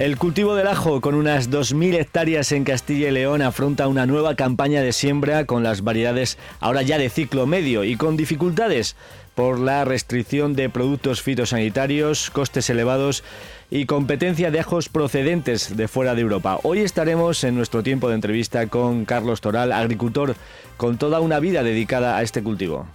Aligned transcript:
El 0.00 0.16
cultivo 0.16 0.54
del 0.54 0.66
ajo, 0.66 1.02
con 1.02 1.14
unas 1.14 1.50
2.000 1.50 2.00
hectáreas 2.00 2.52
en 2.52 2.64
Castilla 2.64 3.08
y 3.08 3.10
León, 3.10 3.42
afronta 3.42 3.86
una 3.86 4.06
nueva 4.06 4.34
campaña 4.34 4.80
de 4.80 4.94
siembra 4.94 5.44
con 5.44 5.62
las 5.62 5.84
variedades 5.84 6.38
ahora 6.58 6.80
ya 6.80 6.96
de 6.96 7.10
ciclo 7.10 7.46
medio 7.46 7.84
y 7.84 7.96
con 7.96 8.16
dificultades 8.16 8.96
por 9.34 9.58
la 9.58 9.84
restricción 9.84 10.54
de 10.54 10.70
productos 10.70 11.20
fitosanitarios, 11.20 12.30
costes 12.30 12.70
elevados 12.70 13.24
y 13.70 13.84
competencia 13.84 14.50
de 14.50 14.60
ajos 14.60 14.88
procedentes 14.88 15.76
de 15.76 15.86
fuera 15.86 16.14
de 16.14 16.22
Europa. 16.22 16.58
Hoy 16.62 16.78
estaremos 16.78 17.44
en 17.44 17.54
nuestro 17.54 17.82
tiempo 17.82 18.08
de 18.08 18.14
entrevista 18.14 18.68
con 18.68 19.04
Carlos 19.04 19.42
Toral, 19.42 19.70
agricultor 19.70 20.34
con 20.78 20.96
toda 20.96 21.20
una 21.20 21.40
vida 21.40 21.62
dedicada 21.62 22.16
a 22.16 22.22
este 22.22 22.42
cultivo. 22.42 22.86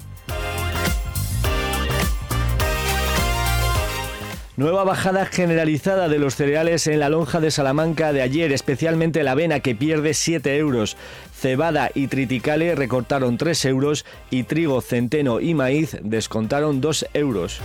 Nueva 4.57 4.85
bajada 4.85 5.25
generalizada 5.25 6.07
de 6.07 6.17
los 6.17 6.35
cereales 6.35 6.87
en 6.87 7.01
la 7.01 7.09
lonja 7.09 7.41
de 7.41 7.51
Salamanca 7.51 8.13
de 8.13 8.21
ayer, 8.21 8.53
especialmente 8.53 9.21
la 9.21 9.31
avena 9.31 9.59
que 9.59 9.75
pierde 9.75 10.13
7 10.13 10.55
euros. 10.55 10.95
Cebada 11.33 11.91
y 11.93 12.07
triticale 12.07 12.73
recortaron 12.73 13.37
3 13.37 13.65
euros 13.65 14.05
y 14.29 14.43
trigo, 14.43 14.79
centeno 14.79 15.41
y 15.41 15.55
maíz 15.55 15.97
descontaron 16.01 16.79
2 16.79 17.07
euros. 17.13 17.59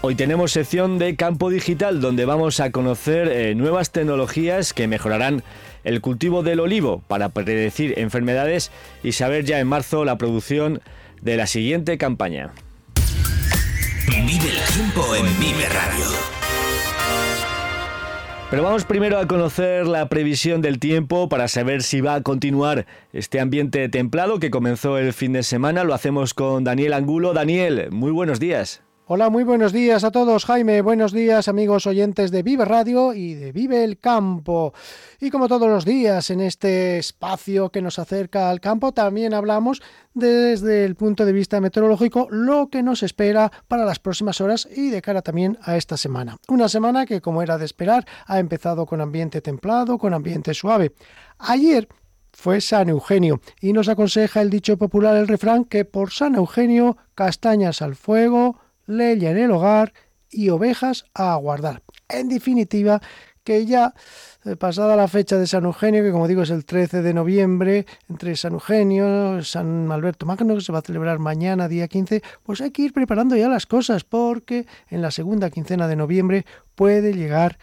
Hoy 0.00 0.16
tenemos 0.16 0.50
sección 0.50 0.98
de 0.98 1.14
campo 1.14 1.50
digital 1.50 2.00
donde 2.00 2.24
vamos 2.24 2.58
a 2.58 2.72
conocer 2.72 3.28
eh, 3.28 3.54
nuevas 3.54 3.92
tecnologías 3.92 4.72
que 4.72 4.88
mejorarán 4.88 5.44
el 5.84 6.00
cultivo 6.00 6.42
del 6.42 6.58
olivo 6.58 7.00
para 7.06 7.28
predecir 7.28 7.96
enfermedades 8.00 8.72
y 9.04 9.12
saber 9.12 9.44
ya 9.44 9.60
en 9.60 9.68
marzo 9.68 10.04
la 10.04 10.18
producción 10.18 10.82
de 11.20 11.36
la 11.36 11.46
siguiente 11.46 11.96
campaña. 11.96 12.50
Vive 14.32 14.48
el 14.48 14.74
tiempo 14.74 15.14
en 15.14 15.26
Vive 15.38 15.68
Radio. 15.68 16.06
Pero 18.48 18.62
vamos 18.62 18.86
primero 18.86 19.18
a 19.18 19.26
conocer 19.26 19.86
la 19.86 20.08
previsión 20.08 20.62
del 20.62 20.78
tiempo 20.78 21.28
para 21.28 21.48
saber 21.48 21.82
si 21.82 22.00
va 22.00 22.14
a 22.14 22.22
continuar 22.22 22.86
este 23.12 23.40
ambiente 23.40 23.86
templado 23.90 24.38
que 24.38 24.50
comenzó 24.50 24.96
el 24.96 25.12
fin 25.12 25.34
de 25.34 25.42
semana. 25.42 25.84
Lo 25.84 25.92
hacemos 25.92 26.32
con 26.32 26.64
Daniel 26.64 26.94
Angulo. 26.94 27.34
Daniel, 27.34 27.90
muy 27.90 28.10
buenos 28.10 28.40
días. 28.40 28.82
Hola, 29.08 29.30
muy 29.30 29.42
buenos 29.42 29.72
días 29.72 30.04
a 30.04 30.12
todos, 30.12 30.44
Jaime. 30.44 30.80
Buenos 30.80 31.10
días, 31.10 31.48
amigos 31.48 31.88
oyentes 31.88 32.30
de 32.30 32.44
Vive 32.44 32.64
Radio 32.64 33.12
y 33.12 33.34
de 33.34 33.50
Vive 33.50 33.82
el 33.82 33.98
Campo. 33.98 34.72
Y 35.20 35.30
como 35.30 35.48
todos 35.48 35.68
los 35.68 35.84
días 35.84 36.30
en 36.30 36.40
este 36.40 36.98
espacio 36.98 37.70
que 37.70 37.82
nos 37.82 37.98
acerca 37.98 38.48
al 38.48 38.60
campo, 38.60 38.92
también 38.92 39.34
hablamos 39.34 39.82
desde 40.14 40.84
el 40.84 40.94
punto 40.94 41.24
de 41.24 41.32
vista 41.32 41.60
meteorológico 41.60 42.28
lo 42.30 42.68
que 42.68 42.84
nos 42.84 43.02
espera 43.02 43.50
para 43.66 43.84
las 43.84 43.98
próximas 43.98 44.40
horas 44.40 44.68
y 44.72 44.90
de 44.90 45.02
cara 45.02 45.20
también 45.20 45.58
a 45.62 45.76
esta 45.76 45.96
semana. 45.96 46.36
Una 46.46 46.68
semana 46.68 47.04
que, 47.04 47.20
como 47.20 47.42
era 47.42 47.58
de 47.58 47.64
esperar, 47.64 48.06
ha 48.26 48.38
empezado 48.38 48.86
con 48.86 49.00
ambiente 49.00 49.40
templado, 49.40 49.98
con 49.98 50.14
ambiente 50.14 50.54
suave. 50.54 50.92
Ayer 51.38 51.88
fue 52.32 52.60
San 52.60 52.88
Eugenio 52.88 53.40
y 53.60 53.72
nos 53.72 53.88
aconseja 53.88 54.42
el 54.42 54.48
dicho 54.50 54.76
popular, 54.76 55.16
el 55.16 55.26
refrán, 55.26 55.64
que 55.64 55.84
por 55.84 56.12
San 56.12 56.36
Eugenio 56.36 56.96
castañas 57.16 57.82
al 57.82 57.96
fuego, 57.96 58.61
leña 58.86 59.30
en 59.30 59.38
el 59.38 59.50
hogar 59.50 59.92
y 60.30 60.48
ovejas 60.48 61.04
a 61.14 61.32
aguardar. 61.32 61.82
En 62.08 62.28
definitiva, 62.28 63.00
que 63.44 63.66
ya 63.66 63.94
eh, 64.44 64.56
pasada 64.56 64.96
la 64.96 65.08
fecha 65.08 65.36
de 65.36 65.46
San 65.46 65.64
Eugenio, 65.64 66.02
que 66.02 66.12
como 66.12 66.28
digo 66.28 66.42
es 66.42 66.50
el 66.50 66.64
13 66.64 67.02
de 67.02 67.14
noviembre, 67.14 67.86
entre 68.08 68.36
San 68.36 68.52
Eugenio, 68.52 69.42
San 69.42 69.90
Alberto 69.90 70.26
Magno, 70.26 70.54
que 70.54 70.60
se 70.60 70.72
va 70.72 70.78
a 70.78 70.82
celebrar 70.82 71.18
mañana, 71.18 71.68
día 71.68 71.88
15, 71.88 72.22
pues 72.42 72.60
hay 72.60 72.70
que 72.70 72.82
ir 72.82 72.92
preparando 72.92 73.36
ya 73.36 73.48
las 73.48 73.66
cosas, 73.66 74.04
porque 74.04 74.66
en 74.88 75.02
la 75.02 75.10
segunda 75.10 75.50
quincena 75.50 75.88
de 75.88 75.96
noviembre 75.96 76.46
puede 76.74 77.12
llegar 77.12 77.58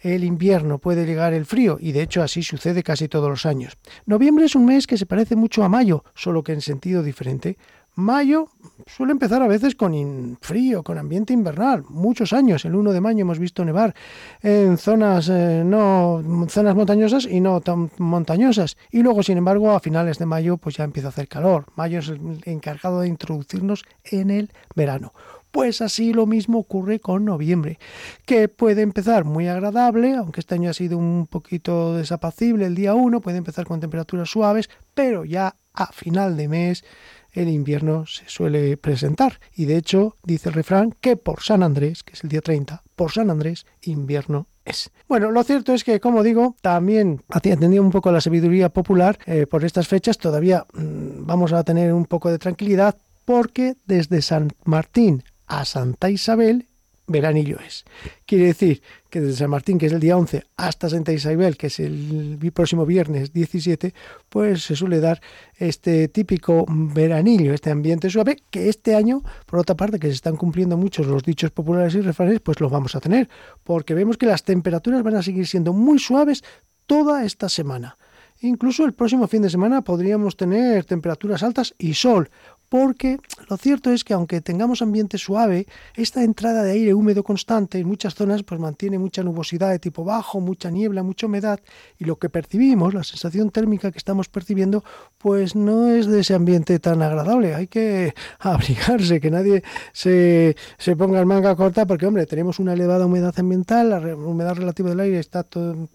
el 0.00 0.24
invierno, 0.24 0.78
puede 0.78 1.04
llegar 1.04 1.34
el 1.34 1.44
frío, 1.44 1.76
y 1.78 1.92
de 1.92 2.02
hecho 2.02 2.22
así 2.22 2.42
sucede 2.42 2.82
casi 2.82 3.08
todos 3.08 3.28
los 3.28 3.44
años. 3.44 3.76
Noviembre 4.06 4.46
es 4.46 4.54
un 4.54 4.64
mes 4.64 4.86
que 4.86 4.96
se 4.96 5.06
parece 5.06 5.36
mucho 5.36 5.62
a 5.62 5.68
mayo, 5.68 6.04
solo 6.14 6.42
que 6.42 6.52
en 6.52 6.62
sentido 6.62 7.02
diferente. 7.02 7.58
Mayo 7.94 8.48
suele 8.86 9.12
empezar 9.12 9.42
a 9.42 9.48
veces 9.48 9.74
con 9.74 10.38
frío, 10.40 10.82
con 10.82 10.98
ambiente 10.98 11.32
invernal. 11.32 11.84
Muchos 11.88 12.32
años, 12.32 12.64
el 12.64 12.74
1 12.74 12.92
de 12.92 13.00
mayo 13.00 13.20
hemos 13.20 13.38
visto 13.38 13.64
nevar 13.64 13.94
en 14.42 14.78
zonas 14.78 15.28
eh, 15.28 15.62
no 15.64 16.22
zonas 16.48 16.74
montañosas 16.74 17.26
y 17.26 17.40
no 17.40 17.60
tan 17.60 17.90
montañosas. 17.98 18.76
Y 18.90 19.02
luego, 19.02 19.22
sin 19.22 19.38
embargo, 19.38 19.72
a 19.72 19.80
finales 19.80 20.18
de 20.18 20.26
mayo 20.26 20.56
pues 20.56 20.76
ya 20.76 20.84
empieza 20.84 21.08
a 21.08 21.10
hacer 21.10 21.28
calor. 21.28 21.66
Mayo 21.74 21.98
es 21.98 22.08
el 22.08 22.40
encargado 22.44 23.00
de 23.00 23.08
introducirnos 23.08 23.84
en 24.04 24.30
el 24.30 24.52
verano. 24.74 25.12
Pues 25.50 25.80
así 25.80 26.12
lo 26.12 26.26
mismo 26.26 26.60
ocurre 26.60 27.00
con 27.00 27.24
noviembre, 27.24 27.80
que 28.24 28.48
puede 28.48 28.82
empezar 28.82 29.24
muy 29.24 29.48
agradable, 29.48 30.14
aunque 30.14 30.38
este 30.38 30.54
año 30.54 30.70
ha 30.70 30.74
sido 30.74 30.96
un 30.96 31.26
poquito 31.26 31.96
desapacible 31.96 32.66
el 32.66 32.76
día 32.76 32.94
1, 32.94 33.20
puede 33.20 33.38
empezar 33.38 33.66
con 33.66 33.80
temperaturas 33.80 34.30
suaves, 34.30 34.70
pero 34.94 35.24
ya 35.24 35.56
a 35.74 35.86
final 35.92 36.36
de 36.36 36.46
mes 36.46 36.84
el 37.32 37.48
invierno 37.48 38.06
se 38.06 38.28
suele 38.28 38.76
presentar. 38.76 39.40
Y 39.54 39.64
de 39.66 39.76
hecho, 39.76 40.16
dice 40.22 40.48
el 40.48 40.54
refrán 40.54 40.94
que 41.00 41.16
por 41.16 41.42
San 41.42 41.62
Andrés, 41.62 42.02
que 42.02 42.14
es 42.14 42.24
el 42.24 42.30
día 42.30 42.40
30, 42.40 42.82
por 42.96 43.12
San 43.12 43.30
Andrés, 43.30 43.66
invierno 43.82 44.46
es. 44.64 44.90
Bueno, 45.08 45.30
lo 45.30 45.42
cierto 45.42 45.72
es 45.72 45.84
que, 45.84 46.00
como 46.00 46.22
digo, 46.22 46.56
también 46.60 47.22
atendiendo 47.30 47.82
un 47.82 47.90
poco 47.90 48.08
a 48.08 48.12
la 48.12 48.20
sabiduría 48.20 48.68
popular, 48.68 49.18
eh, 49.26 49.46
por 49.46 49.64
estas 49.64 49.88
fechas 49.88 50.18
todavía 50.18 50.66
mmm, 50.72 51.26
vamos 51.26 51.52
a 51.52 51.64
tener 51.64 51.92
un 51.92 52.06
poco 52.06 52.30
de 52.30 52.38
tranquilidad 52.38 52.96
porque 53.24 53.76
desde 53.86 54.22
San 54.22 54.50
Martín 54.64 55.22
a 55.46 55.64
Santa 55.64 56.10
Isabel 56.10 56.66
veranillo 57.10 57.58
es. 57.60 57.84
Quiere 58.26 58.46
decir 58.46 58.82
que 59.10 59.20
desde 59.20 59.38
San 59.38 59.50
Martín, 59.50 59.78
que 59.78 59.86
es 59.86 59.92
el 59.92 60.00
día 60.00 60.16
11, 60.16 60.44
hasta 60.56 60.88
Santa 60.88 61.12
Isabel, 61.12 61.56
que 61.56 61.66
es 61.66 61.80
el 61.80 62.38
próximo 62.54 62.86
viernes 62.86 63.32
17, 63.32 63.92
pues 64.28 64.62
se 64.62 64.76
suele 64.76 65.00
dar 65.00 65.20
este 65.58 66.08
típico 66.08 66.64
veranillo, 66.68 67.52
este 67.52 67.70
ambiente 67.70 68.08
suave, 68.08 68.36
que 68.50 68.68
este 68.68 68.94
año, 68.94 69.22
por 69.46 69.58
otra 69.58 69.74
parte, 69.74 69.98
que 69.98 70.06
se 70.06 70.14
están 70.14 70.36
cumpliendo 70.36 70.76
muchos 70.76 71.06
los 71.06 71.22
dichos 71.22 71.50
populares 71.50 71.94
y 71.94 72.00
refranes, 72.00 72.40
pues 72.40 72.60
los 72.60 72.70
vamos 72.70 72.94
a 72.94 73.00
tener, 73.00 73.28
porque 73.64 73.94
vemos 73.94 74.16
que 74.16 74.26
las 74.26 74.44
temperaturas 74.44 75.02
van 75.02 75.16
a 75.16 75.22
seguir 75.22 75.46
siendo 75.46 75.72
muy 75.72 75.98
suaves 75.98 76.44
toda 76.86 77.24
esta 77.24 77.48
semana. 77.48 77.96
Incluso 78.42 78.86
el 78.86 78.94
próximo 78.94 79.26
fin 79.26 79.42
de 79.42 79.50
semana 79.50 79.82
podríamos 79.82 80.36
tener 80.36 80.84
temperaturas 80.84 81.42
altas 81.42 81.74
y 81.76 81.92
sol, 81.92 82.30
porque 82.70 83.18
lo 83.48 83.56
cierto 83.56 83.90
es 83.90 84.04
que 84.04 84.14
aunque 84.14 84.40
tengamos 84.40 84.80
ambiente 84.80 85.18
suave, 85.18 85.66
esta 85.96 86.22
entrada 86.22 86.62
de 86.62 86.70
aire 86.70 86.94
húmedo 86.94 87.24
constante 87.24 87.80
en 87.80 87.88
muchas 87.88 88.14
zonas 88.14 88.44
pues 88.44 88.60
mantiene 88.60 88.96
mucha 88.96 89.24
nubosidad 89.24 89.70
de 89.70 89.80
tipo 89.80 90.04
bajo, 90.04 90.40
mucha 90.40 90.70
niebla, 90.70 91.02
mucha 91.02 91.26
humedad 91.26 91.58
y 91.98 92.04
lo 92.04 92.16
que 92.16 92.30
percibimos, 92.30 92.94
la 92.94 93.02
sensación 93.02 93.50
térmica 93.50 93.90
que 93.90 93.98
estamos 93.98 94.28
percibiendo, 94.28 94.84
pues 95.18 95.56
no 95.56 95.90
es 95.90 96.06
de 96.06 96.20
ese 96.20 96.34
ambiente 96.34 96.78
tan 96.78 97.02
agradable. 97.02 97.56
Hay 97.56 97.66
que 97.66 98.14
abrigarse, 98.38 99.20
que 99.20 99.32
nadie 99.32 99.64
se, 99.92 100.54
se 100.78 100.94
ponga 100.94 101.18
el 101.18 101.26
manga 101.26 101.56
corta 101.56 101.86
porque 101.86 102.06
hombre, 102.06 102.24
tenemos 102.26 102.60
una 102.60 102.74
elevada 102.74 103.06
humedad 103.06 103.34
ambiental, 103.36 103.90
la 103.90 103.98
humedad 104.14 104.54
relativa 104.54 104.90
del 104.90 105.00
aire 105.00 105.18
está 105.18 105.44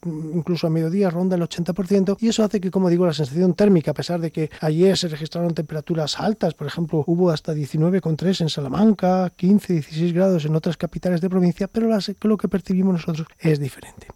incluso 0.04 0.68
a 0.68 0.69
mediodía 0.69 1.10
ronda 1.10 1.38
el 1.38 1.42
80% 1.42 2.18
y 2.19 2.27
eso 2.27 2.44
hace 2.44 2.60
que, 2.60 2.69
como 2.69 2.89
digo, 2.89 3.06
la 3.06 3.13
sensación 3.13 3.54
térmica, 3.54 3.92
a 3.92 3.94
pesar 3.94 4.19
de 4.19 4.31
que 4.31 4.50
ayer 4.60 4.98
se 4.98 5.07
registraron 5.07 5.54
temperaturas 5.54 6.19
altas, 6.19 6.54
por 6.65 6.71
ejemplo, 6.71 7.03
hubo 7.06 7.29
hasta 7.29 7.53
19,3 7.53 8.41
en 8.41 8.50
Salamanca, 8.50 9.31
15, 9.35 9.73
16 9.73 10.13
grados 10.13 10.45
en 10.45 10.56
otras 10.56 10.77
capitales 10.77 11.21
de 11.21 11.29
provincia, 11.29 11.67
pero 11.67 11.88
lo 12.23 12.38
que 12.38 12.47
percibimos 12.47 12.94
nosotros 12.94 13.27
es 13.38 13.59
diferente. 13.59 14.07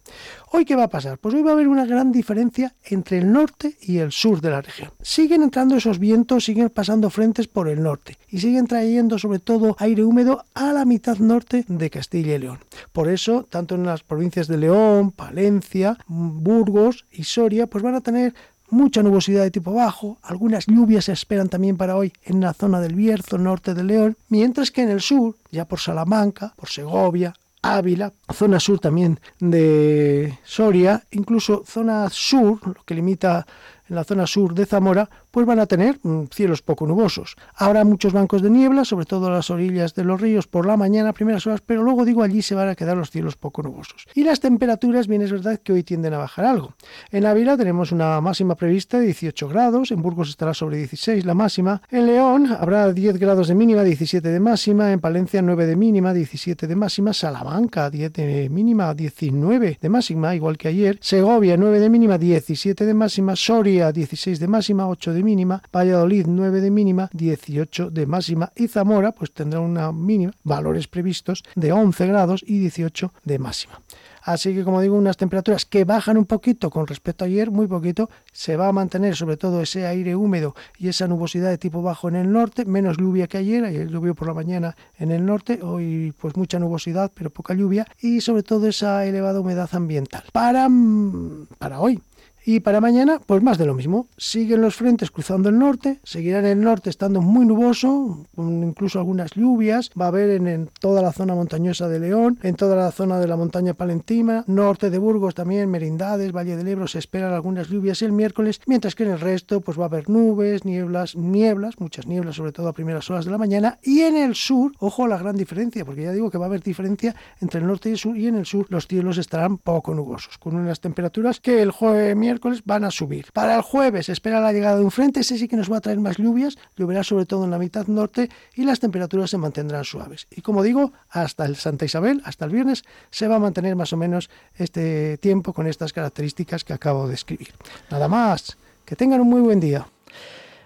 Hoy, 0.50 0.64
¿qué 0.64 0.74
va 0.74 0.82
a 0.82 0.88
pasar? 0.88 1.18
Pues 1.18 1.32
hoy 1.32 1.42
va 1.42 1.50
a 1.50 1.52
haber 1.52 1.68
una 1.68 1.86
gran 1.86 2.10
diferencia 2.10 2.74
entre 2.86 3.18
el 3.18 3.32
norte 3.32 3.76
y 3.82 3.98
el 3.98 4.10
sur 4.10 4.40
de 4.40 4.50
la 4.50 4.62
región. 4.62 4.90
Siguen 5.00 5.44
entrando 5.44 5.76
esos 5.76 6.00
vientos, 6.00 6.44
siguen 6.44 6.70
pasando 6.70 7.08
frentes 7.08 7.46
por 7.46 7.68
el 7.68 7.84
norte 7.84 8.18
y 8.28 8.40
siguen 8.40 8.66
trayendo 8.66 9.16
sobre 9.20 9.38
todo 9.38 9.76
aire 9.78 10.02
húmedo 10.02 10.42
a 10.54 10.72
la 10.72 10.84
mitad 10.84 11.18
norte 11.18 11.64
de 11.68 11.88
Castilla 11.88 12.34
y 12.34 12.38
León. 12.40 12.58
Por 12.92 13.08
eso, 13.08 13.46
tanto 13.48 13.76
en 13.76 13.86
las 13.86 14.02
provincias 14.02 14.48
de 14.48 14.56
León, 14.56 15.12
Palencia, 15.12 15.96
Burgos 16.08 17.06
y 17.12 17.22
Soria, 17.22 17.68
pues 17.68 17.84
van 17.84 17.94
a 17.94 18.00
tener 18.00 18.34
mucha 18.70 19.02
nubosidad 19.02 19.42
de 19.42 19.50
tipo 19.50 19.72
bajo, 19.72 20.18
algunas 20.22 20.66
lluvias 20.66 21.06
se 21.06 21.12
esperan 21.12 21.48
también 21.48 21.76
para 21.76 21.96
hoy 21.96 22.12
en 22.24 22.40
la 22.40 22.54
zona 22.54 22.80
del 22.80 22.94
Bierzo, 22.94 23.38
norte 23.38 23.74
de 23.74 23.84
León, 23.84 24.16
mientras 24.28 24.70
que 24.70 24.82
en 24.82 24.90
el 24.90 25.00
sur, 25.00 25.36
ya 25.50 25.64
por 25.66 25.80
Salamanca, 25.80 26.52
por 26.56 26.68
Segovia, 26.68 27.34
Ávila, 27.62 28.12
zona 28.32 28.58
sur 28.58 28.78
también 28.78 29.20
de 29.38 30.38
Soria, 30.44 31.04
incluso 31.10 31.62
zona 31.66 32.08
sur, 32.10 32.58
lo 32.64 32.82
que 32.84 32.94
limita 32.94 33.46
en 33.90 33.96
la 33.96 34.04
zona 34.04 34.26
sur 34.26 34.54
de 34.54 34.64
Zamora, 34.64 35.10
pues 35.30 35.46
van 35.46 35.58
a 35.58 35.66
tener 35.66 35.98
mm, 36.02 36.26
cielos 36.32 36.62
poco 36.62 36.86
nubosos. 36.86 37.36
Habrá 37.54 37.84
muchos 37.84 38.12
bancos 38.12 38.40
de 38.40 38.50
niebla, 38.50 38.84
sobre 38.84 39.04
todo 39.04 39.26
a 39.26 39.30
las 39.30 39.50
orillas 39.50 39.94
de 39.94 40.04
los 40.04 40.20
ríos 40.20 40.46
por 40.46 40.64
la 40.64 40.76
mañana, 40.76 41.12
primeras 41.12 41.46
horas, 41.46 41.60
pero 41.64 41.82
luego 41.82 42.04
digo 42.04 42.22
allí 42.22 42.40
se 42.42 42.54
van 42.54 42.68
a 42.68 42.74
quedar 42.74 42.96
los 42.96 43.10
cielos 43.10 43.36
poco 43.36 43.62
nubosos. 43.62 44.06
Y 44.14 44.24
las 44.24 44.40
temperaturas, 44.40 45.08
bien 45.08 45.22
es 45.22 45.32
verdad 45.32 45.60
que 45.62 45.72
hoy 45.72 45.82
tienden 45.82 46.14
a 46.14 46.18
bajar 46.18 46.44
algo. 46.44 46.74
En 47.10 47.26
Ávila 47.26 47.56
tenemos 47.56 47.92
una 47.92 48.20
máxima 48.20 48.54
prevista 48.54 48.98
de 48.98 49.06
18 49.06 49.48
grados, 49.48 49.90
en 49.90 50.02
Burgos 50.02 50.28
estará 50.28 50.54
sobre 50.54 50.78
16 50.78 51.24
la 51.24 51.34
máxima, 51.34 51.82
en 51.90 52.06
León 52.06 52.46
habrá 52.58 52.92
10 52.92 53.18
grados 53.18 53.48
de 53.48 53.54
mínima, 53.54 53.82
17 53.82 54.28
de 54.28 54.40
máxima, 54.40 54.92
en 54.92 55.00
Palencia 55.00 55.42
9 55.42 55.66
de 55.66 55.76
mínima, 55.76 56.12
17 56.12 56.66
de 56.66 56.76
máxima, 56.76 57.12
Salamanca 57.12 57.90
10 57.90 58.12
de 58.12 58.48
mínima, 58.50 58.94
19 58.94 59.78
de 59.80 59.88
máxima, 59.88 60.34
igual 60.34 60.56
que 60.56 60.68
ayer, 60.68 60.98
Segovia 61.00 61.56
9 61.56 61.80
de 61.80 61.90
mínima, 61.90 62.18
17 62.18 62.86
de 62.86 62.94
máxima, 62.94 63.36
Soria 63.36 63.79
16 63.88 64.38
de 64.38 64.48
máxima, 64.48 64.88
8 64.88 65.12
de 65.14 65.22
mínima, 65.22 65.62
Valladolid 65.72 66.26
9 66.28 66.60
de 66.60 66.70
mínima, 66.70 67.08
18 67.12 67.90
de 67.90 68.06
máxima 68.06 68.52
y 68.54 68.68
Zamora 68.68 69.12
pues 69.12 69.32
tendrá 69.32 69.60
una 69.60 69.90
mínima, 69.92 70.32
valores 70.44 70.86
previstos 70.86 71.42
de 71.54 71.72
11 71.72 72.06
grados 72.06 72.44
y 72.46 72.58
18 72.58 73.12
de 73.24 73.38
máxima. 73.38 73.80
Así 74.22 74.54
que, 74.54 74.64
como 74.64 74.80
digo, 74.80 74.96
unas 74.96 75.16
temperaturas 75.16 75.64
que 75.64 75.84
bajan 75.84 76.16
un 76.16 76.26
poquito 76.26 76.70
con 76.70 76.86
respecto 76.86 77.24
a 77.24 77.26
ayer, 77.26 77.50
muy 77.50 77.66
poquito. 77.66 78.10
Se 78.32 78.56
va 78.56 78.68
a 78.68 78.72
mantener 78.72 79.16
sobre 79.16 79.36
todo 79.36 79.62
ese 79.62 79.86
aire 79.86 80.14
húmedo 80.14 80.54
y 80.78 80.88
esa 80.88 81.08
nubosidad 81.08 81.48
de 81.48 81.58
tipo 81.58 81.82
bajo 81.82 82.08
en 82.08 82.16
el 82.16 82.30
norte, 82.30 82.64
menos 82.64 82.98
lluvia 82.98 83.26
que 83.26 83.38
ayer. 83.38 83.64
Ayer 83.64 83.88
llovió 83.88 84.14
por 84.14 84.28
la 84.28 84.34
mañana 84.34 84.76
en 84.98 85.10
el 85.10 85.24
norte, 85.24 85.60
hoy 85.62 86.14
pues 86.18 86.36
mucha 86.36 86.58
nubosidad, 86.58 87.10
pero 87.14 87.30
poca 87.30 87.54
lluvia. 87.54 87.86
Y 88.00 88.20
sobre 88.20 88.42
todo 88.42 88.66
esa 88.66 89.06
elevada 89.06 89.40
humedad 89.40 89.70
ambiental. 89.72 90.24
Para, 90.32 90.68
mm, 90.68 91.46
para 91.58 91.80
hoy, 91.80 92.00
y 92.44 92.60
para 92.60 92.80
mañana, 92.80 93.20
pues 93.24 93.42
más 93.42 93.58
de 93.58 93.66
lo 93.66 93.74
mismo. 93.74 94.08
Siguen 94.16 94.62
los 94.62 94.76
frentes 94.76 95.10
cruzando 95.10 95.48
el 95.48 95.58
norte, 95.58 96.00
seguirán 96.04 96.46
el 96.46 96.60
norte 96.60 96.90
estando 96.90 97.20
muy 97.20 97.44
nuboso, 97.46 98.26
con 98.34 98.62
incluso 98.64 98.98
algunas 98.98 99.32
lluvias. 99.32 99.90
Va 99.98 100.06
a 100.06 100.08
haber 100.08 100.30
en, 100.30 100.70
toda 100.80 101.02
la 101.02 101.12
zona 101.12 101.34
montañosa 101.34 101.88
de 101.88 102.00
León, 102.00 102.38
en 102.42 102.54
toda 102.54 102.76
la 102.76 102.90
zona 102.92 103.18
de 103.18 103.26
la 103.26 103.36
montaña 103.36 103.74
palentina, 103.74 104.44
norte 104.46 104.90
de 104.90 104.98
Burgos 104.98 105.34
también, 105.34 105.70
Merindades, 105.70 106.32
Valle 106.32 106.56
del 106.56 106.68
Ebro, 106.68 106.86
se 106.86 106.98
esperan 106.98 107.32
algunas 107.32 107.68
lluvias 107.68 108.02
el 108.02 108.12
miércoles, 108.12 108.60
mientras 108.66 108.94
que 108.94 109.04
en 109.04 109.10
el 109.10 109.20
resto 109.20 109.60
pues 109.60 109.78
va 109.78 109.84
a 109.84 109.86
haber 109.86 110.08
nubes, 110.08 110.64
nieblas, 110.64 111.16
nieblas, 111.16 111.78
muchas 111.78 112.06
nieblas, 112.06 112.36
sobre 112.36 112.52
todo 112.52 112.68
a 112.68 112.72
primeras 112.72 113.08
horas 113.10 113.24
de 113.24 113.30
la 113.30 113.38
mañana. 113.38 113.78
Y 113.82 114.00
en 114.00 114.16
el 114.16 114.34
sur, 114.34 114.72
ojo 114.78 115.06
la 115.06 115.18
gran 115.18 115.36
diferencia, 115.36 115.84
porque 115.84 116.02
ya 116.02 116.12
digo 116.12 116.30
que 116.30 116.38
va 116.38 116.46
a 116.46 116.48
haber 116.48 116.62
diferencia 116.62 117.14
entre 117.40 117.60
el 117.60 117.66
norte 117.66 117.90
y 117.90 117.92
el 117.92 117.98
sur, 117.98 118.16
y 118.16 118.26
en 118.26 118.36
el 118.36 118.46
sur 118.46 118.66
los 118.70 118.86
cielos 118.86 119.18
estarán 119.18 119.58
poco 119.58 119.94
nubosos, 119.94 120.38
con 120.38 120.56
unas 120.56 120.80
temperaturas 120.80 121.40
que 121.40 121.60
el 121.62 121.70
jueves 121.70 122.16
miércoles 122.16 122.39
van 122.64 122.84
a 122.84 122.90
subir. 122.90 123.26
Para 123.32 123.56
el 123.56 123.62
jueves 123.62 124.08
espera 124.08 124.40
la 124.40 124.52
llegada 124.52 124.76
de 124.76 124.84
un 124.84 124.90
frente, 124.90 125.20
ese 125.20 125.38
sí 125.38 125.48
que 125.48 125.56
nos 125.56 125.70
va 125.70 125.78
a 125.78 125.80
traer 125.80 126.00
más 126.00 126.16
lluvias, 126.16 126.58
lloverá 126.76 127.04
sobre 127.04 127.26
todo 127.26 127.44
en 127.44 127.50
la 127.50 127.58
mitad 127.58 127.86
norte 127.86 128.28
y 128.54 128.64
las 128.64 128.80
temperaturas 128.80 129.30
se 129.30 129.38
mantendrán 129.38 129.84
suaves. 129.84 130.26
Y 130.30 130.40
como 130.40 130.62
digo, 130.62 130.92
hasta 131.10 131.44
el 131.44 131.56
Santa 131.56 131.84
Isabel, 131.84 132.22
hasta 132.24 132.44
el 132.44 132.50
viernes, 132.50 132.84
se 133.10 133.28
va 133.28 133.36
a 133.36 133.38
mantener 133.38 133.76
más 133.76 133.92
o 133.92 133.96
menos 133.96 134.30
este 134.56 135.18
tiempo 135.18 135.52
con 135.52 135.66
estas 135.66 135.92
características 135.92 136.64
que 136.64 136.72
acabo 136.72 137.06
de 137.08 137.14
escribir. 137.14 137.52
Nada 137.90 138.08
más, 138.08 138.56
que 138.84 138.96
tengan 138.96 139.20
un 139.20 139.28
muy 139.28 139.40
buen 139.40 139.60
día. 139.60 139.86